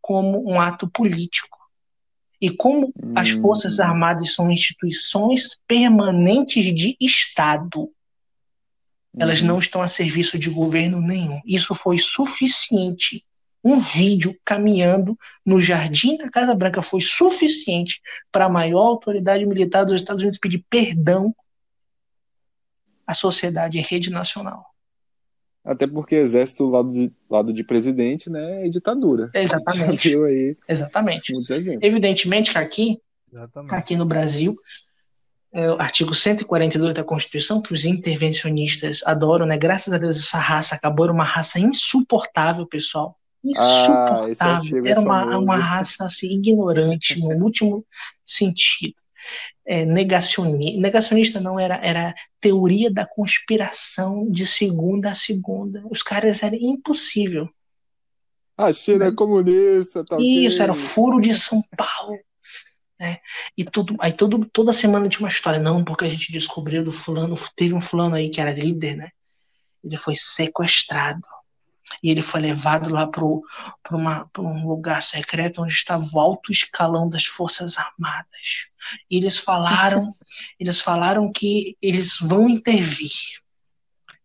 [0.01, 1.57] como um ato político.
[2.41, 3.13] E como hum.
[3.15, 7.91] as Forças Armadas são instituições permanentes de Estado,
[9.17, 9.47] elas hum.
[9.47, 11.41] não estão a serviço de governo nenhum.
[11.45, 13.25] Isso foi suficiente
[13.63, 19.83] um vídeo caminhando no jardim da Casa Branca foi suficiente para a maior autoridade militar
[19.83, 21.35] dos Estados Unidos pedir perdão
[23.05, 24.65] à sociedade em rede nacional.
[25.63, 29.29] Até porque exército lado de, lado de presidente, né, é ditadura.
[29.35, 30.15] Exatamente.
[30.23, 31.33] aí Exatamente.
[31.81, 33.75] Evidentemente que aqui, Exatamente.
[33.75, 34.55] aqui no Brasil,
[35.51, 39.57] é, o artigo 142 da Constituição, que os intervencionistas adoram, né?
[39.57, 43.18] Graças a Deus essa raça acabou, era uma raça insuportável, pessoal.
[43.57, 44.85] Ah, insuportável.
[44.85, 47.85] Ah, Era uma, uma raça assim, ignorante no último
[48.25, 48.95] sentido.
[49.65, 55.83] É, negacionista, negacionista não era, era teoria da conspiração de segunda a segunda.
[55.89, 57.47] Os caras eram impossível.
[58.57, 62.17] A China é comunista, tá Isso, era o furo de São Paulo.
[62.99, 63.19] Né?
[63.55, 66.91] E tudo, aí todo, toda semana tinha uma história, não, porque a gente descobriu do
[66.91, 69.09] fulano, teve um fulano aí que era líder, né?
[69.83, 71.21] ele foi sequestrado.
[72.03, 77.25] E ele foi levado lá para um lugar secreto onde estava o alto escalão das
[77.25, 78.69] Forças Armadas.
[79.09, 80.15] E eles falaram,
[80.59, 83.11] eles falaram que eles vão intervir.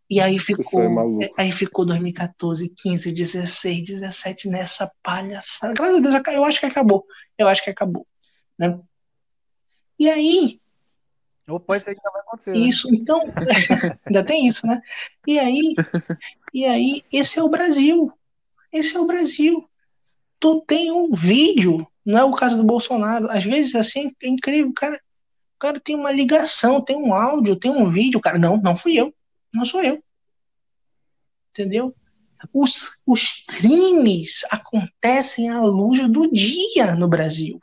[0.08, 0.82] E aí ficou,
[1.22, 5.74] é aí ficou 2014, 15, 16, 17 nessa palhaçada.
[5.74, 7.04] Graças a Deus, eu acho que acabou.
[7.38, 8.06] Eu acho que acabou.
[8.58, 8.78] Né?
[9.98, 10.60] E aí.
[11.66, 12.52] Pode ser que não vai acontecer.
[12.52, 12.58] Né?
[12.58, 12.98] Isso, né?
[13.00, 13.20] então.
[14.06, 14.80] ainda tem isso, né?
[15.26, 15.74] E aí.
[16.54, 18.12] E aí, esse é o Brasil.
[18.72, 19.68] Esse é o Brasil.
[20.38, 23.28] Tu tem um vídeo, não é o caso do Bolsonaro.
[23.28, 24.72] Às vezes, assim, é incrível.
[24.72, 24.96] Cara,
[25.56, 28.20] o cara tem uma ligação, tem um áudio, tem um vídeo.
[28.20, 29.12] Cara, não, não fui eu.
[29.52, 30.00] Não sou eu.
[31.50, 31.92] Entendeu?
[32.52, 37.58] Os, os crimes acontecem à luz do dia no Brasil.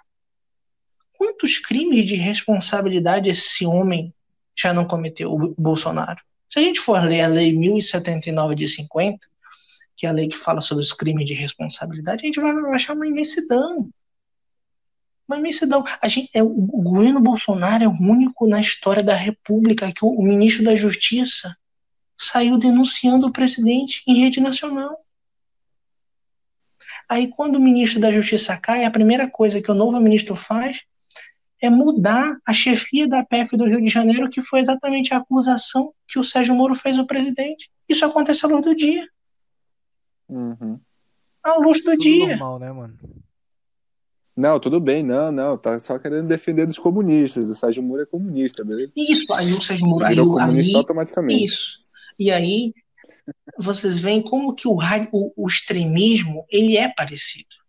[1.13, 4.13] Quantos crimes de responsabilidade esse homem
[4.53, 6.21] já não cometeu, o Bolsonaro?
[6.51, 9.25] Se a gente for ler a Lei 1079 de 50,
[9.95, 12.93] que é a lei que fala sobre os crimes de responsabilidade, a gente vai achar
[12.93, 13.89] uma imensidão.
[15.25, 15.85] Uma imensidão.
[16.01, 20.09] A gente, é, o governo Bolsonaro é o único na história da República que o,
[20.09, 21.55] o ministro da Justiça
[22.19, 24.99] saiu denunciando o presidente em rede nacional.
[27.07, 30.83] Aí, quando o ministro da Justiça cai, a primeira coisa que o novo ministro faz
[31.61, 35.93] é mudar a chefia da PF do Rio de Janeiro, que foi exatamente a acusação
[36.07, 37.69] que o Sérgio Moro fez ao presidente.
[37.87, 39.07] Isso acontece à luz do dia.
[40.27, 40.79] Uhum.
[41.43, 42.27] À luz do Tudo dia.
[42.29, 42.97] normal, né, mano?
[44.35, 47.49] Não, tudo bem, não, não, tá só querendo defender dos comunistas.
[47.49, 48.91] O Sérgio Moro é comunista, beleza?
[48.95, 50.05] Isso, aí o Sérgio Moro.
[50.05, 51.45] Aí, Virou comunista aí, automaticamente.
[51.45, 51.85] Isso.
[52.17, 52.73] E aí
[53.57, 54.77] vocês veem como que o,
[55.11, 57.60] o, o extremismo ele é parecido.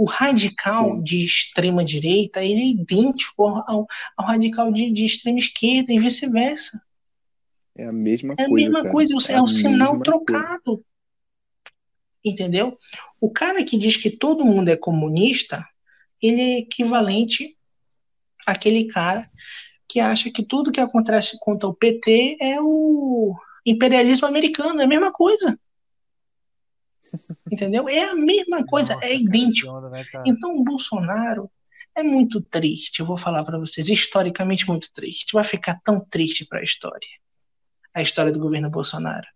[0.00, 1.02] O radical Sim.
[1.02, 3.86] de extrema direita ele é idêntico ao,
[4.16, 6.80] ao radical de, de extrema esquerda e vice-versa.
[7.76, 8.54] É a mesma É a coisa.
[8.54, 8.92] mesma cara.
[8.92, 10.82] coisa, é, a o sinal mesma trocado.
[12.24, 12.78] Entendeu?
[13.20, 15.66] O cara que diz que todo mundo é comunista,
[16.22, 17.54] ele é equivalente
[18.46, 19.30] àquele cara
[19.86, 23.34] que acha que tudo que acontece contra o PT é o
[23.66, 25.60] imperialismo americano, é a mesma coisa.
[27.50, 27.88] Entendeu?
[27.88, 29.70] É a mesma coisa, Nossa, é idêntico.
[29.70, 30.04] onda, né?
[30.26, 31.50] Então o Bolsonaro
[31.94, 35.32] é muito triste, eu vou falar para vocês, historicamente muito triste.
[35.32, 37.08] Vai ficar tão triste para a história.
[37.92, 39.26] A história do governo Bolsonaro,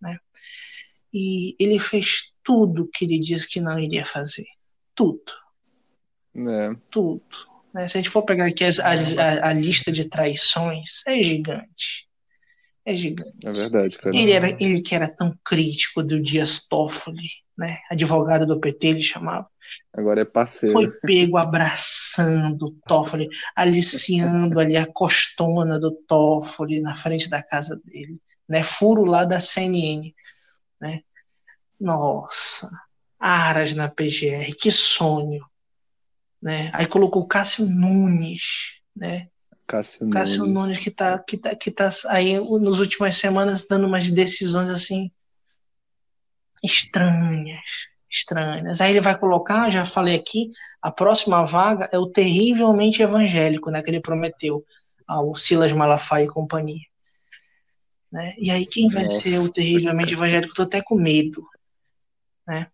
[0.00, 0.18] né?
[1.12, 4.44] E ele fez tudo que ele disse que não iria fazer.
[4.94, 5.22] Tudo.
[6.36, 7.22] É, tudo.
[7.72, 7.88] né?
[7.88, 12.06] Se a gente for pegar aqui as- a, a- a lista de traições, é gigante.
[12.84, 13.46] É gigante.
[13.46, 14.16] é verdade, cara.
[14.16, 17.78] Ele, era, ele que era tão crítico do Dias Toffoli, né?
[17.90, 19.46] Advogado do PT, ele chamava.
[19.92, 20.72] Agora é parceiro.
[20.72, 27.80] Foi pego abraçando o Toffoli, aliciando ali a costona do Toffoli na frente da casa
[27.84, 28.18] dele,
[28.48, 28.62] né?
[28.62, 30.12] Furo lá da CNN,
[30.80, 31.00] né?
[31.78, 32.70] Nossa,
[33.18, 35.44] Aras na PGR, que sonho,
[36.40, 36.70] né?
[36.74, 39.28] Aí colocou o Cássio Nunes, né?
[39.66, 40.54] Cássio, Cássio Nunes.
[40.54, 45.10] Nunes que tá, que tá, que tá aí nas últimas semanas dando umas decisões assim
[46.62, 47.60] estranhas,
[48.08, 48.80] estranhas.
[48.80, 53.82] Aí ele vai colocar, já falei aqui, a próxima vaga é o terrivelmente evangélico, né,
[53.82, 54.64] que ele prometeu
[55.06, 56.86] ao Silas Malafaia e companhia.
[58.10, 58.34] Né?
[58.38, 60.54] E aí quem vai Nossa, ser o terrivelmente evangélico?
[60.54, 61.44] Tô até com medo.
[62.46, 62.66] Né?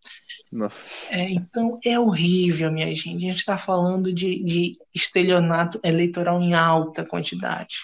[0.50, 1.14] Nossa.
[1.14, 3.16] É, então é horrível, minha gente.
[3.16, 7.76] A gente está falando de, de estelionato eleitoral em alta quantidade.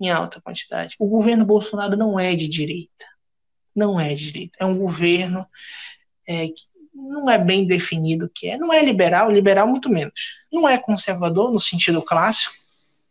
[0.00, 0.94] Em alta quantidade.
[0.98, 3.06] O governo Bolsonaro não é de direita.
[3.74, 4.56] Não é de direita.
[4.60, 5.46] É um governo
[6.28, 6.62] é, que
[6.94, 8.58] não é bem definido o que é.
[8.58, 10.44] Não é liberal, liberal muito menos.
[10.52, 12.54] Não é conservador no sentido clássico.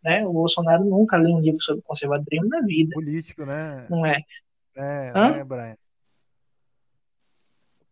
[0.04, 0.26] Né?
[0.26, 2.94] O Bolsonaro nunca leu um livro sobre conservadorismo na vida.
[2.94, 3.88] Político, né?
[3.90, 4.22] Não é.
[4.76, 5.32] É, Hã?
[5.32, 5.78] né, Brian?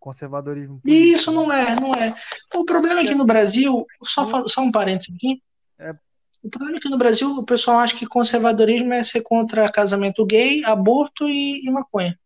[0.03, 1.15] Conservadorismo político.
[1.15, 2.13] Isso não é, não é.
[2.53, 5.41] O problema é que no Brasil, só, só um parênteses aqui.
[5.79, 5.95] É.
[6.43, 10.25] O problema é que no Brasil o pessoal acha que conservadorismo é ser contra casamento
[10.25, 12.19] gay, aborto e, e maconha.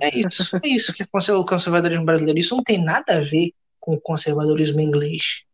[0.00, 2.40] É isso, é isso que é o conservadorismo brasileiro.
[2.40, 5.44] Isso não tem nada a ver com o conservadorismo inglês.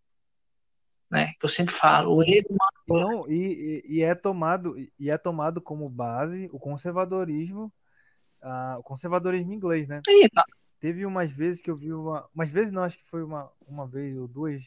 [1.10, 1.32] Né?
[1.38, 2.16] Que eu sempre falo.
[2.16, 2.58] O Edmund
[2.88, 7.70] Não, e, e- e é tomado e é tomado como base o conservadorismo,
[8.40, 10.00] ah, o conservadorismo inglês, né?
[10.32, 10.44] Tá.
[10.80, 13.86] Teve umas vezes que eu vi uma, umas vezes não, acho que foi uma, uma
[13.86, 14.62] vez ou duas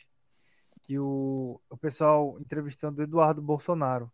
[0.83, 4.11] que o, o pessoal entrevistando o Eduardo Bolsonaro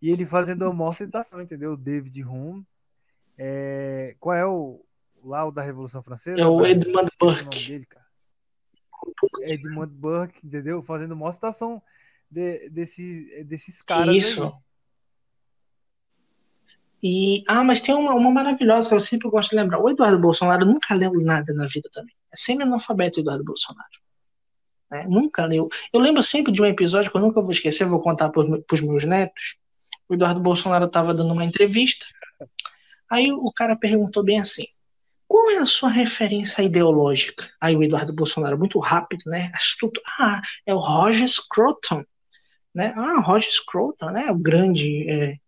[0.00, 1.72] e ele fazendo a maior citação, entendeu?
[1.72, 2.66] O David Hume,
[3.36, 4.84] é, qual é o
[5.22, 6.40] lá o da Revolução Francesa?
[6.40, 6.72] É o Brian?
[6.72, 7.68] Edmund nome Burke.
[7.68, 8.06] dele, cara.
[9.42, 10.82] Edmund Burke, entendeu?
[10.82, 11.82] Fazendo uma citação
[12.30, 14.44] de, desses, desses caras Isso.
[14.44, 14.52] aí.
[17.02, 19.80] E, ah, mas tem uma, uma maravilhosa que eu sempre gosto de lembrar.
[19.80, 22.14] O Eduardo Bolsonaro nunca leu nada na vida também.
[22.32, 23.88] É semi-analfabeto o Eduardo Bolsonaro.
[24.90, 25.06] Né?
[25.08, 25.68] Nunca leu.
[25.92, 28.80] Eu lembro sempre de um episódio que eu nunca vou esquecer, vou contar para os
[28.80, 29.56] meus netos.
[30.08, 32.06] O Eduardo Bolsonaro estava dando uma entrevista.
[33.10, 34.64] Aí o cara perguntou bem assim:
[35.26, 37.50] qual é a sua referência ideológica?
[37.60, 39.50] Aí o Eduardo Bolsonaro, muito rápido, né?
[39.54, 40.00] Astuto.
[40.20, 42.04] Ah, é o Roger Scruton.
[42.74, 42.92] Né?
[42.96, 44.30] Ah, Roger Scruton, né?
[44.30, 45.38] O grande é,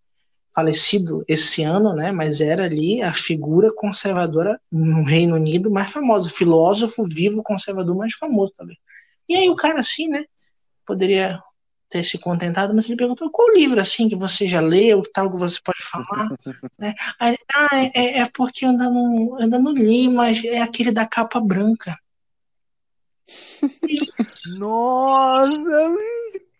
[0.54, 2.12] falecido esse ano, né?
[2.12, 8.14] Mas era ali a figura conservadora no Reino Unido mais famosa, filósofo vivo conservador mais
[8.14, 8.78] famoso também.
[9.28, 10.24] E aí o cara assim, né?
[10.86, 11.40] Poderia
[11.88, 15.38] ter se contentado, mas ele perguntou qual livro assim que você já leu, tal que
[15.38, 16.28] você pode falar,
[16.78, 16.94] né?
[17.18, 21.06] Aí, ah, é, é, porque eu ainda não, ainda não li, mas é aquele da
[21.06, 21.98] capa branca.
[24.58, 25.96] Nossa,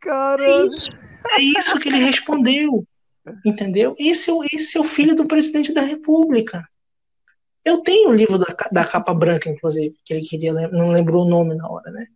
[0.01, 0.45] cara.
[0.45, 0.91] É isso,
[1.31, 2.87] é isso que ele respondeu.
[3.45, 3.95] Entendeu?
[3.99, 6.67] Esse é, o, esse é o filho do presidente da República.
[7.65, 11.29] Eu tenho o livro da, da capa branca, inclusive, que ele queria, não lembrou o
[11.29, 12.07] nome na hora, né?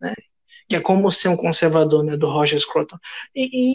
[0.00, 0.12] né?
[0.68, 2.16] Que é Como Ser um Conservador, né?
[2.16, 2.98] Do Roger Scruton.
[3.34, 3.74] E, e...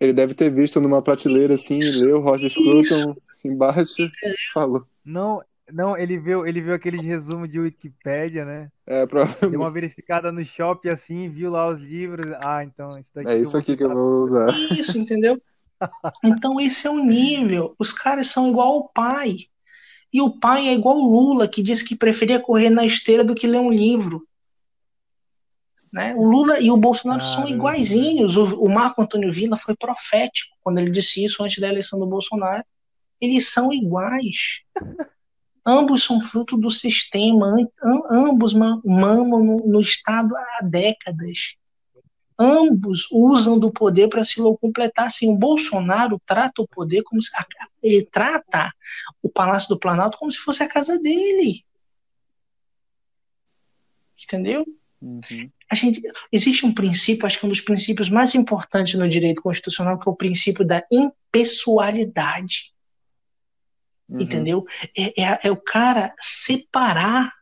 [0.00, 4.10] Ele deve ter visto numa prateleira assim, leu Roger Scruton embaixo e
[4.54, 4.86] falou.
[5.04, 8.70] Não, não, ele viu, ele viu aqueles resumos de Wikipédia, né?
[8.86, 9.50] É, provavelmente.
[9.50, 12.24] Deu uma verificada no shopping assim, viu lá os livros.
[12.42, 13.28] Ah, então isso daqui.
[13.28, 14.48] É isso aqui que eu vou usar.
[14.72, 15.38] Isso, entendeu?
[16.24, 17.74] Então esse é o nível.
[17.78, 19.36] Os caras são igual ao pai.
[20.12, 23.34] E o pai é igual o Lula, que disse que preferia correr na esteira do
[23.34, 24.26] que ler um livro.
[25.92, 26.14] Né?
[26.14, 28.36] O Lula e o Bolsonaro são iguaizinhos.
[28.36, 32.06] O, o, Marco Antônio Villa foi profético quando ele disse isso antes da eleição do
[32.06, 32.64] Bolsonaro.
[33.20, 34.62] Eles são iguais.
[35.68, 37.54] ambos são fruto do sistema,
[38.10, 41.56] ambos mamam no, no Estado há décadas
[42.38, 45.06] ambos usam do poder para se completar.
[45.06, 47.30] Assim, o Bolsonaro trata o poder como se,
[47.82, 48.72] ele trata
[49.22, 51.64] o Palácio do Planalto como se fosse a casa dele.
[54.22, 54.64] Entendeu?
[55.00, 55.50] Uhum.
[55.70, 56.00] A gente,
[56.32, 60.12] existe um princípio, acho que um dos princípios mais importantes no direito constitucional, que é
[60.12, 62.72] o princípio da impessoalidade.
[64.08, 64.20] Uhum.
[64.20, 64.64] Entendeu?
[64.96, 67.32] É, é, é o cara separar,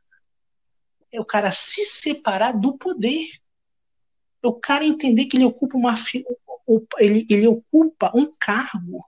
[1.12, 3.26] é o cara se separar do poder
[4.48, 5.94] o cara entender que ele ocupa uma
[6.98, 9.04] ele, ele ocupa um cargo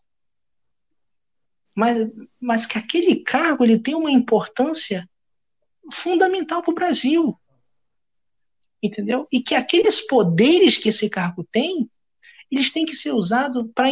[1.74, 2.11] mas,
[2.41, 5.09] mas que aquele cargo ele tem uma importância
[5.93, 7.39] fundamental para o Brasil
[8.82, 9.26] entendeu?
[9.32, 11.91] E que aqueles poderes que esse cargo tem
[12.51, 13.89] eles têm que ser usados para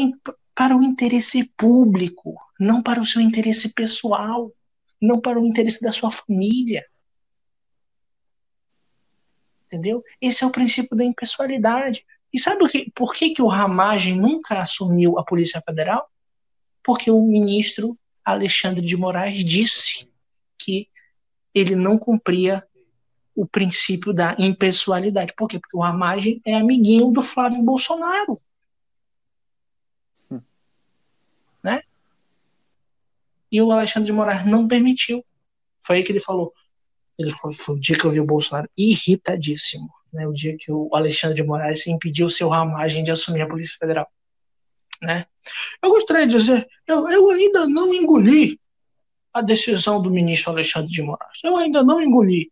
[0.54, 4.52] para o interesse público não para o seu interesse pessoal
[5.00, 6.84] não para o interesse da sua família
[9.66, 10.02] Entendeu?
[10.20, 12.04] Esse é o princípio da impessoalidade.
[12.32, 16.08] E sabe o que, por que, que o Ramagem nunca assumiu a Polícia Federal?
[16.84, 20.12] Porque o ministro Alexandre de Moraes disse
[20.58, 20.88] que
[21.54, 22.66] ele não cumpria
[23.34, 25.34] o princípio da impessoalidade.
[25.36, 25.58] Por quê?
[25.58, 28.40] Porque o Ramagem é amiguinho do Flávio Bolsonaro.
[30.30, 30.40] Hum.
[31.62, 31.82] Né?
[33.50, 35.24] E o Alexandre de Moraes não permitiu.
[35.80, 36.52] Foi aí que ele falou:
[37.18, 40.26] ele foi, foi, o dia que eu vi o Bolsonaro irritadíssimo, né?
[40.26, 43.76] O dia que o Alexandre de Moraes impediu o seu Ramagem de assumir a Polícia
[43.78, 44.10] Federal,
[45.02, 45.26] né?
[45.82, 48.60] Eu gostaria de dizer, eu, eu ainda não engoli
[49.32, 51.38] a decisão do ministro Alexandre de Moraes.
[51.44, 52.50] Eu ainda não engoli.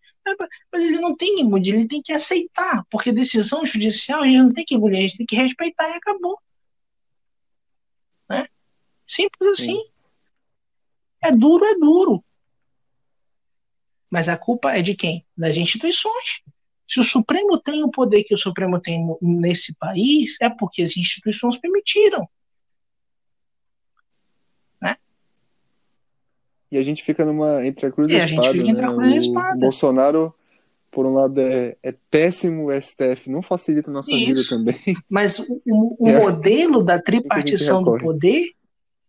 [0.73, 4.39] Mas ele não tem que engolir, ele tem que aceitar, porque decisão judicial a gente
[4.39, 6.39] não tem que engolir, a gente tem que respeitar e acabou.
[8.29, 8.47] Né?
[9.07, 9.79] Simples assim.
[9.79, 9.91] Sim.
[11.23, 12.24] É duro, é duro.
[14.15, 15.27] Mas a culpa é de quem?
[15.37, 16.41] Das instituições.
[16.89, 20.97] Se o Supremo tem o poder que o Supremo tem nesse país, é porque as
[20.97, 22.25] instituições permitiram.
[24.81, 24.95] Né?
[26.71, 28.53] E a gente fica numa entre a cruz e a, espada.
[28.53, 28.95] Gente fica entre a né?
[28.95, 29.57] cruz e a espada.
[29.57, 30.35] O Bolsonaro,
[30.93, 34.27] por um lado, é, é péssimo o STF, não facilita a nossa Isso.
[34.27, 34.97] vida também.
[35.11, 36.21] Mas o, o, é.
[36.21, 38.53] modelo da tripartição do poder,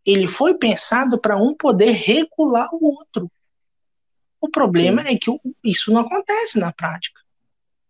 [0.04, 3.30] ele foi pensado para um poder regular o outro.
[4.46, 5.10] O problema Sim.
[5.10, 5.32] é que
[5.64, 7.20] isso não acontece na prática.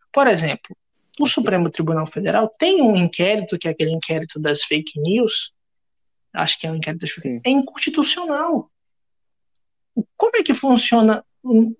[0.09, 0.73] Por exemplo,
[1.19, 5.51] o Supremo Tribunal Federal tem um inquérito, que é aquele inquérito das fake news,
[6.31, 8.71] acho que é um inquérito das fake news, é inconstitucional.
[10.15, 11.75] Como é que funciona o,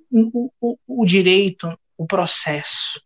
[0.60, 3.02] o, o, direito, o processo?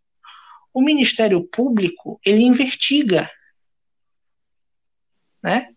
[0.74, 3.30] O Ministério Público, ele investiga,
[5.40, 5.72] né?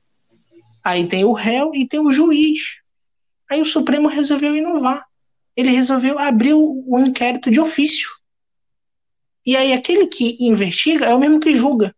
[0.83, 2.79] Aí tem o réu e tem o juiz.
[3.47, 5.05] Aí o Supremo resolveu inovar
[5.55, 8.09] ele resolveu abrir o, o inquérito de ofício.
[9.45, 11.95] E aí aquele que investiga é o mesmo que julga.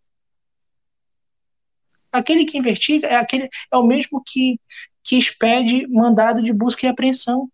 [2.11, 4.59] Aquele que investiga é aquele é o mesmo que
[5.03, 7.47] que expede mandado de busca e apreensão.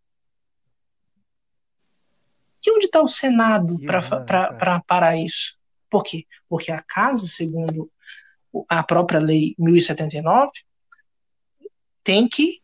[2.65, 5.57] E onde está o Senado para parar isso?
[5.89, 6.25] Por quê?
[6.47, 7.91] Porque a casa, segundo
[8.69, 10.49] a própria lei 1079,
[12.03, 12.60] tem que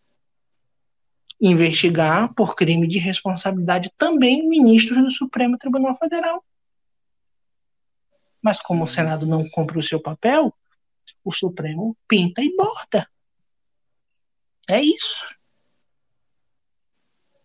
[1.40, 6.44] investigar por crime de responsabilidade também ministros do Supremo Tribunal Federal.
[8.42, 10.54] Mas como o Senado não cumpre o seu papel,
[11.24, 13.08] o Supremo pinta e borda.
[14.70, 15.26] É isso.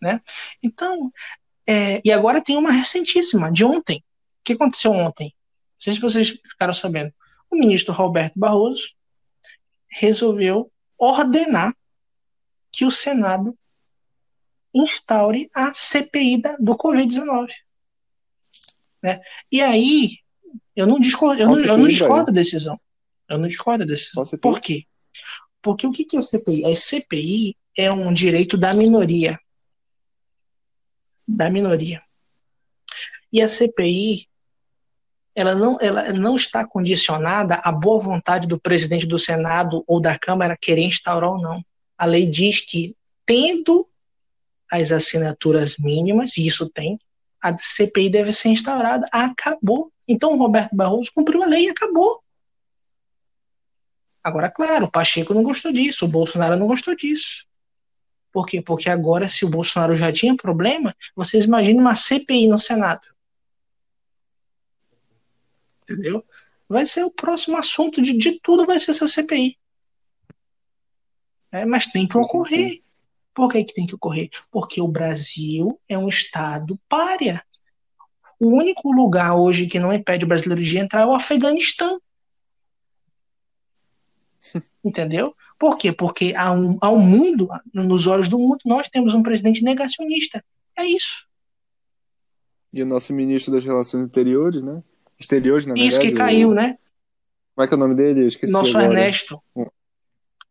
[0.01, 0.21] Né?
[0.63, 1.13] Então,
[1.67, 3.99] é, e agora tem uma recentíssima, de ontem.
[3.99, 5.27] O que aconteceu ontem?
[5.27, 7.13] Não sei se vocês ficaram sabendo.
[7.51, 8.95] O ministro Roberto Barroso
[9.89, 11.75] resolveu ordenar
[12.73, 13.57] que o Senado
[14.75, 17.49] instaure a CPI da, do Covid-19.
[19.03, 19.21] Né?
[19.51, 20.19] E aí,
[20.75, 22.81] eu não discordo, eu não, eu não discordo da decisão.
[23.29, 24.25] Eu não discordo da decisão.
[24.41, 24.85] Por quê?
[25.61, 26.65] Porque o que é a CPI?
[26.65, 29.39] A CPI é um direito da minoria.
[31.27, 32.03] Da minoria.
[33.33, 34.27] E a CPI,
[35.35, 40.19] ela não, ela não está condicionada à boa vontade do presidente do Senado ou da
[40.19, 41.65] Câmara querer instaurar ou não.
[41.97, 42.95] A lei diz que,
[43.25, 43.89] tendo
[44.73, 46.99] as assinaturas mínimas, e isso tem,
[47.43, 49.07] a CPI deve ser instaurada.
[49.13, 49.93] Acabou.
[50.09, 52.23] Então o Roberto Barroso cumpriu a lei e acabou.
[54.25, 57.45] Agora, claro, o Pacheco não gostou disso, o Bolsonaro não gostou disso.
[58.33, 58.63] Por quê?
[58.63, 63.03] Porque agora, se o Bolsonaro já tinha problema, vocês imaginem uma CPI no Senado.
[65.83, 66.25] Entendeu?
[66.67, 69.59] Vai ser o próximo assunto de, de tudo, vai ser essa CPI.
[71.51, 72.82] É, mas tem que ocorrer.
[73.35, 74.29] Por que, que tem que ocorrer?
[74.51, 77.43] Porque o Brasil é um Estado párea.
[78.39, 81.99] O único lugar hoje que não impede o brasileiro de entrar é o Afeganistão.
[84.85, 85.35] Entendeu?
[85.59, 85.93] Por quê?
[85.93, 90.45] Porque ao, ao mundo, nos olhos do mundo, nós temos um presidente negacionista.
[90.77, 91.27] É isso.
[92.73, 94.83] E o nosso ministro das Relações Interiores, né?
[95.19, 95.95] Exteriores, na verdade.
[95.95, 96.55] Isso que caiu, o...
[96.55, 96.79] né?
[97.55, 98.23] Como é que é o nome dele?
[98.23, 98.87] Eu esqueci Nosso agora.
[98.87, 99.41] Ernesto.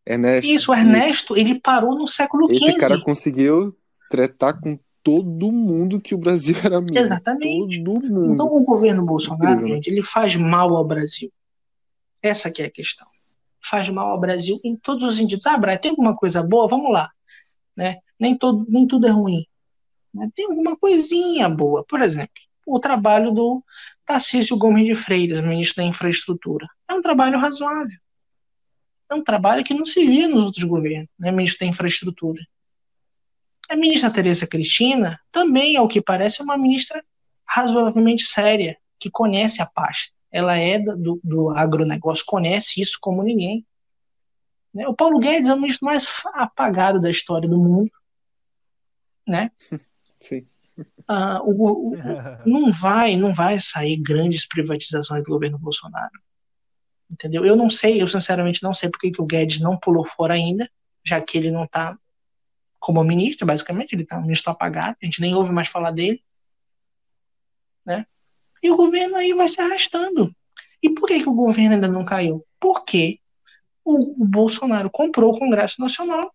[0.05, 0.49] Ernesto.
[0.49, 1.37] Isso, o Ernesto, isso.
[1.37, 2.55] ele parou no século XV.
[2.55, 3.75] Esse cara conseguiu
[4.09, 6.97] tretar com todo mundo que o Brasil era amigo.
[6.97, 7.83] Exatamente.
[7.83, 8.33] Todo mundo.
[8.33, 9.75] Então o governo Bolsonaro, Incrível, né?
[9.75, 11.31] gente, ele faz mal ao Brasil.
[12.21, 13.07] Essa que é a questão.
[13.63, 15.45] Faz mal ao Brasil em todos os sentidos.
[15.45, 16.67] Ah, Brian, tem alguma coisa boa?
[16.67, 17.09] Vamos lá.
[17.75, 17.97] Né?
[18.19, 19.45] Nem, todo, nem tudo é ruim.
[20.13, 20.29] Né?
[20.35, 21.85] Tem alguma coisinha boa.
[21.87, 22.33] Por exemplo,
[22.65, 23.63] o trabalho do
[24.05, 26.67] Tarcísio Gomes de Freitas, ministro da Infraestrutura.
[26.89, 28.01] É um trabalho razoável
[29.11, 32.41] é um trabalho que não se via nos outros governos, né, ministro da Infraestrutura.
[33.69, 37.03] A ministra Tereza Cristina também, ao que parece, é uma ministra
[37.45, 40.15] razoavelmente séria, que conhece a pasta.
[40.31, 43.65] Ela é do, do agronegócio, conhece isso como ninguém.
[44.73, 44.87] Né?
[44.87, 47.91] O Paulo Guedes é o ministro mais apagado da história do mundo.
[49.27, 49.51] Né?
[50.21, 50.47] Sim.
[51.05, 51.97] Ah, o, o,
[52.47, 56.11] não vai não vai sair grandes privatizações do governo Bolsonaro
[57.11, 57.45] entendeu?
[57.45, 60.69] Eu não sei, eu sinceramente não sei porque que o Guedes não pulou fora ainda,
[61.05, 61.97] já que ele não está
[62.79, 66.23] como ministro, basicamente, ele está um ministro apagado, a gente nem ouve mais falar dele,
[67.85, 68.05] né?
[68.63, 70.33] E o governo aí vai se arrastando.
[70.81, 72.45] E por que, que o governo ainda não caiu?
[72.59, 73.19] Porque
[73.83, 76.33] o, o Bolsonaro comprou o Congresso Nacional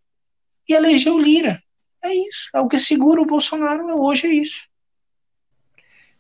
[0.69, 1.61] e elegeu Lira.
[2.03, 2.51] É isso.
[2.55, 4.69] É o que segura o Bolsonaro hoje, é isso.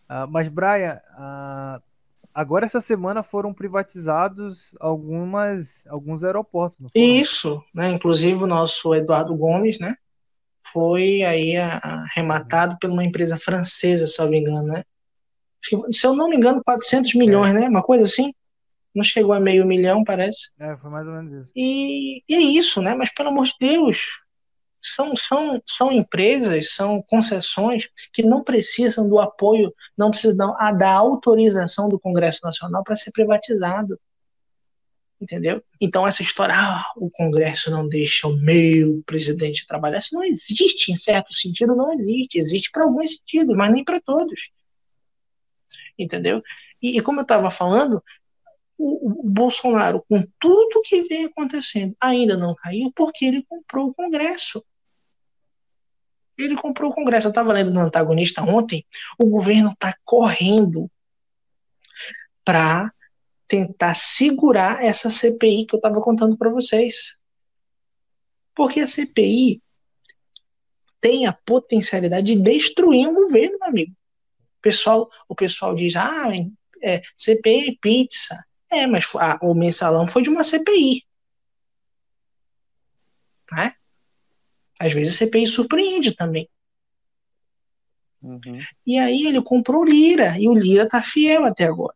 [0.08, 1.82] Uh, mas, Brian, uh,
[2.36, 6.86] Agora, essa semana, foram privatizados algumas, alguns aeroportos.
[6.94, 7.90] Isso, né?
[7.90, 9.94] Inclusive o nosso Eduardo Gomes, né?
[10.70, 14.82] Foi aí arrematado por uma empresa francesa, se eu não me engano, né?
[15.90, 17.60] Se eu não me engano, 400 milhões, é.
[17.60, 17.68] né?
[17.70, 18.34] Uma coisa assim.
[18.94, 20.50] Não chegou a meio milhão, parece.
[20.60, 21.52] É, foi mais ou menos isso.
[21.56, 22.94] E, e é isso, né?
[22.94, 23.98] Mas pelo amor de Deus,
[24.94, 31.88] são, são, são empresas, são concessões que não precisam do apoio, não precisam da autorização
[31.88, 33.98] do Congresso Nacional para ser privatizado.
[35.20, 35.62] Entendeu?
[35.80, 40.92] Então, essa história, ah, o Congresso não deixa o meu presidente trabalhar, isso não existe,
[40.92, 42.38] em certo sentido, não existe.
[42.38, 44.50] Existe para alguns sentidos, mas nem para todos.
[45.98, 46.42] Entendeu?
[46.82, 48.02] E, e como eu estava falando,
[48.78, 54.64] o, Bolsonaro, com tudo que vem acontecendo, ainda não caiu porque ele comprou o Congresso.
[56.38, 57.26] Ele comprou o Congresso.
[57.26, 58.84] Eu estava lendo no antagonista ontem.
[59.18, 60.90] O governo está correndo
[62.44, 62.92] para
[63.48, 67.20] tentar segurar essa CPI que eu estava contando para vocês.
[68.54, 69.62] Porque a CPI
[71.00, 73.92] tem a potencialidade de destruir um governo, meu amigo.
[74.58, 76.30] O pessoal, o pessoal diz, ah,
[76.82, 78.44] é, CPI pizza.
[78.70, 81.04] É, mas a, o mensalão foi de uma CPI.
[83.52, 83.74] Né?
[84.78, 86.48] Às vezes a CPI surpreende também.
[88.22, 88.58] Uhum.
[88.86, 91.94] E aí ele comprou o Lira, e o Lira tá fiel até agora.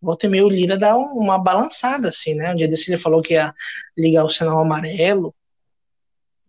[0.00, 2.52] Volta e meia o Lira dá uma balançada, assim, né?
[2.52, 3.54] Um dia desse ele falou que ia
[3.96, 5.34] ligar o sinal amarelo,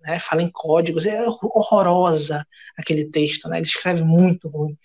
[0.01, 0.19] né?
[0.19, 2.45] Fala em códigos, é horrorosa
[2.77, 3.57] aquele texto, né?
[3.57, 4.77] Ele escreve muito ruim,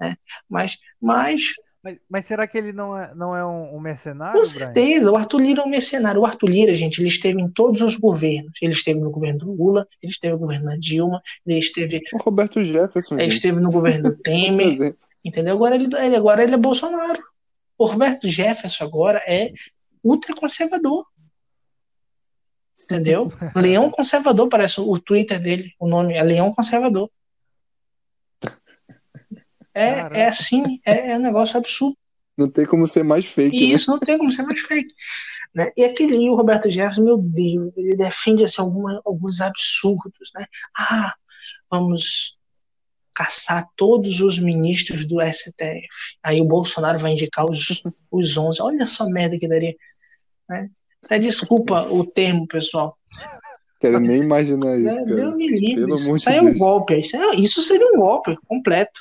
[0.00, 0.16] né?
[0.48, 1.52] Mas, mas
[1.88, 4.58] Mas, mas será que ele não é, não é um, um mercenário, Com Brian?
[4.66, 6.20] certeza, o Arthur Lira é um mercenário.
[6.20, 8.52] O Arthur Lira, gente, ele esteve em todos os governos.
[8.60, 12.18] Ele esteve no governo do Lula, ele esteve no governo da Dilma, ele esteve, O
[12.18, 13.34] Roberto Jefferson, ele gente.
[13.36, 15.54] esteve no governo do Temer, entendeu?
[15.54, 17.22] Agora ele, ele- agora ele é Bolsonaro.
[17.78, 19.52] O Roberto Jefferson agora é
[20.04, 21.04] ultraconservador.
[22.84, 23.30] Entendeu?
[23.54, 25.72] Leão Conservador, parece o Twitter dele.
[25.78, 27.10] O nome é Leão Conservador.
[29.78, 30.16] É, Caraca.
[30.18, 31.96] é assim, é, é um negócio absurdo.
[32.36, 33.74] Não tem como ser mais fake, E né?
[33.74, 34.92] isso não tem como ser mais fake.
[35.54, 35.70] Né?
[35.76, 40.30] E aquele o Roberto Jefferson, meu Deus, ele defende assim, alguma, alguns absurdos.
[40.34, 40.46] Né?
[40.76, 41.12] Ah,
[41.70, 42.36] vamos
[43.14, 45.80] caçar todos os ministros do STF.
[46.22, 48.62] Aí o Bolsonaro vai indicar os, os 11.
[48.62, 49.74] Olha só a merda que daria.
[50.48, 50.68] Né?
[51.04, 52.96] Até desculpa o termo, pessoal.
[53.80, 55.04] Quero nem imaginar isso, Né?
[55.06, 55.36] Deus cara.
[55.36, 55.74] me livre.
[55.86, 56.58] Pelo Isso, isso de é um Deus.
[56.58, 57.00] golpe.
[57.00, 59.00] Isso, é- isso seria um golpe completo.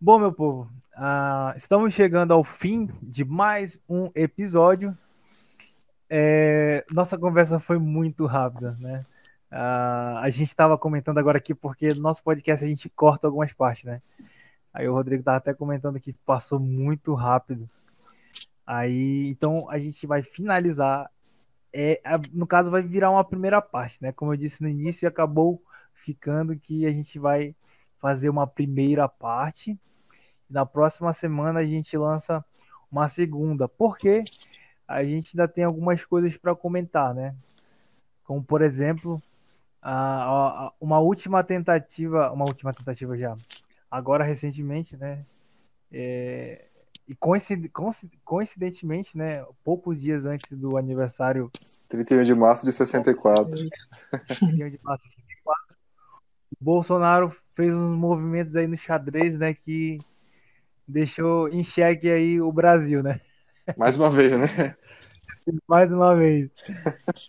[0.00, 4.96] Bom, meu povo, ah, estamos chegando ao fim de mais um episódio.
[6.10, 9.00] É, nossa conversa foi muito rápida, né?
[9.50, 13.52] Ah, a gente estava comentando agora aqui porque no nosso podcast a gente corta algumas
[13.52, 14.02] partes, né?
[14.74, 17.70] Aí o Rodrigo estava até comentando que passou muito rápido.
[18.66, 21.08] Aí, então a gente vai finalizar.
[21.72, 22.00] É,
[22.32, 24.10] no caso, vai virar uma primeira parte, né?
[24.10, 25.62] Como eu disse no início, acabou
[25.98, 27.54] ficando que a gente vai
[27.98, 29.78] fazer uma primeira parte.
[30.48, 32.44] Na próxima semana a gente lança
[32.90, 34.24] uma segunda, porque
[34.86, 37.34] a gente ainda tem algumas coisas para comentar, né?
[38.24, 39.22] Como por exemplo,
[39.82, 43.36] a, a- uma última tentativa, uma última tentativa já,
[43.90, 45.24] agora recentemente, né?
[45.92, 46.66] É,
[47.06, 49.44] e coincid- coinci- coincidentemente, né?
[49.64, 51.50] Poucos dias antes do aniversário
[51.88, 53.50] 31 de março de 64.
[54.54, 55.17] dia de março de 64, o
[56.60, 59.54] Bolsonaro fez uns movimentos aí no xadrez, né?
[59.54, 59.98] Que
[60.86, 63.20] deixou em xeque aí o Brasil, né?
[63.76, 64.76] Mais uma vez, né?
[65.66, 66.50] Mais uma vez.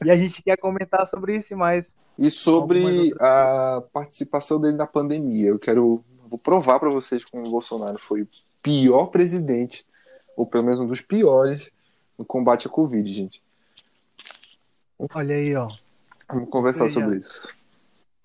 [0.03, 1.95] E a gente quer comentar sobre isso mais.
[2.17, 7.51] E sobre a participação dele na pandemia, eu quero vou provar para vocês como o
[7.51, 8.27] Bolsonaro foi o
[8.61, 9.85] pior presidente,
[10.37, 11.71] ou pelo menos um dos piores,
[12.17, 13.41] no combate à Covid, gente.
[15.15, 15.67] Olha aí, ó.
[16.27, 17.47] Vamos conversar seja, sobre isso.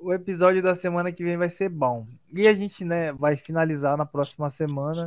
[0.04, 2.06] O episódio da semana que vem vai ser bom.
[2.30, 5.06] E a gente, né, vai finalizar na próxima semana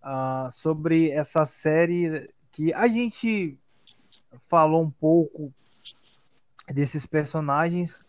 [0.00, 3.58] ah, sobre essa série que a gente
[4.48, 5.52] falou um pouco
[6.72, 8.00] desses personagens,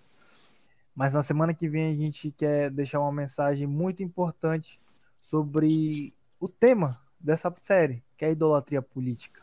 [0.95, 4.79] mas na semana que vem a gente quer deixar uma mensagem muito importante
[5.19, 9.41] sobre o tema dessa série, que é a idolatria política.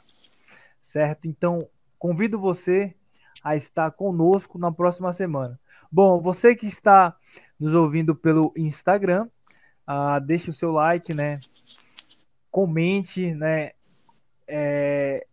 [0.80, 1.28] Certo?
[1.28, 1.68] Então,
[1.99, 2.97] convido você
[3.45, 5.59] a estar conosco na próxima semana.
[5.93, 7.16] Bom, você que está
[7.59, 9.28] nos ouvindo pelo Instagram,
[9.84, 11.41] ah, deixe o seu like, né?
[12.49, 13.72] Comente, né?
[14.47, 15.26] É,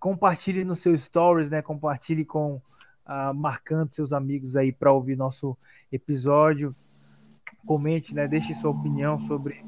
[0.00, 1.60] compartilhe nos seus stories, né?
[1.60, 2.58] Compartilhe com
[3.04, 5.54] ah, marcando seus amigos aí para ouvir nosso
[5.92, 6.74] episódio.
[7.66, 8.26] Comente, né?
[8.26, 9.62] Deixe sua opinião sobre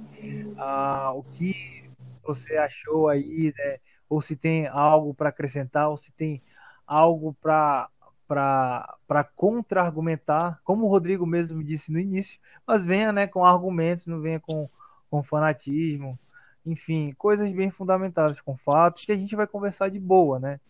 [0.57, 1.84] ah, o que
[2.22, 3.76] você achou aí, né?
[4.09, 6.43] Ou se tem algo para acrescentar, ou se tem
[6.86, 7.91] algo para
[8.31, 14.20] para contra-argumentar, como o Rodrigo mesmo disse no início, mas venha né, com argumentos, não
[14.20, 14.70] venha com,
[15.11, 16.16] com fanatismo,
[16.64, 20.61] enfim, coisas bem fundamentadas, com fatos, que a gente vai conversar de boa, né?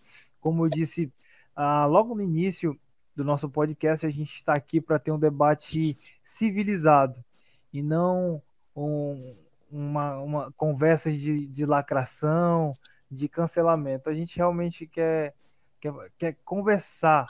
[0.40, 1.12] Como eu disse
[1.54, 2.80] ah, logo no início
[3.14, 7.22] do nosso podcast, a gente está aqui para ter um debate civilizado
[7.70, 8.40] e não
[8.74, 9.36] um,
[9.70, 12.74] uma, uma conversas de, de lacração,
[13.10, 14.08] de cancelamento.
[14.08, 15.34] A gente realmente quer,
[15.78, 17.26] quer, quer conversar,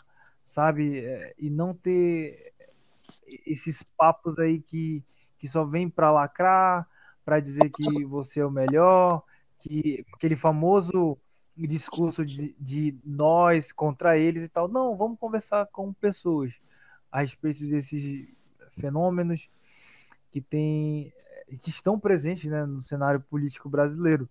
[0.51, 0.99] sabe?
[0.99, 2.53] É, E não ter
[3.47, 5.03] esses papos aí que,
[5.39, 6.89] que só vem para lacrar,
[7.25, 9.23] para dizer que você é o melhor,
[9.61, 11.17] que aquele famoso
[11.57, 14.67] discurso de, de nós contra eles e tal.
[14.67, 16.53] Não, vamos conversar com pessoas
[17.13, 18.29] a respeito desses
[18.81, 19.49] fenômenos
[20.33, 21.13] que tem,
[21.61, 24.29] que estão presentes né, no cenário político brasileiro.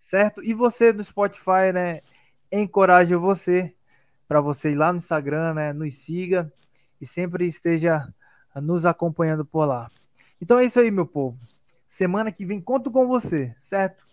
[0.00, 0.42] Certo?
[0.42, 2.00] E você no Spotify, né?
[2.50, 3.74] Encorajo você
[4.34, 5.72] para você ir lá no Instagram, né?
[5.72, 6.52] Nos siga
[7.00, 8.12] e sempre esteja
[8.56, 9.88] nos acompanhando por lá.
[10.40, 11.38] Então é isso aí, meu povo.
[11.88, 14.04] Semana que vem conto com você, certo?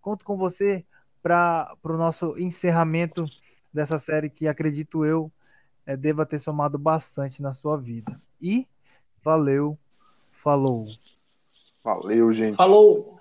[0.00, 0.84] Conto com você
[1.22, 3.24] para o nosso encerramento
[3.72, 5.30] dessa série que acredito eu
[5.86, 8.20] é, deva ter somado bastante na sua vida.
[8.42, 8.66] E
[9.22, 9.78] valeu,
[10.32, 10.88] falou.
[11.84, 12.56] Valeu, gente.
[12.56, 13.17] Falou!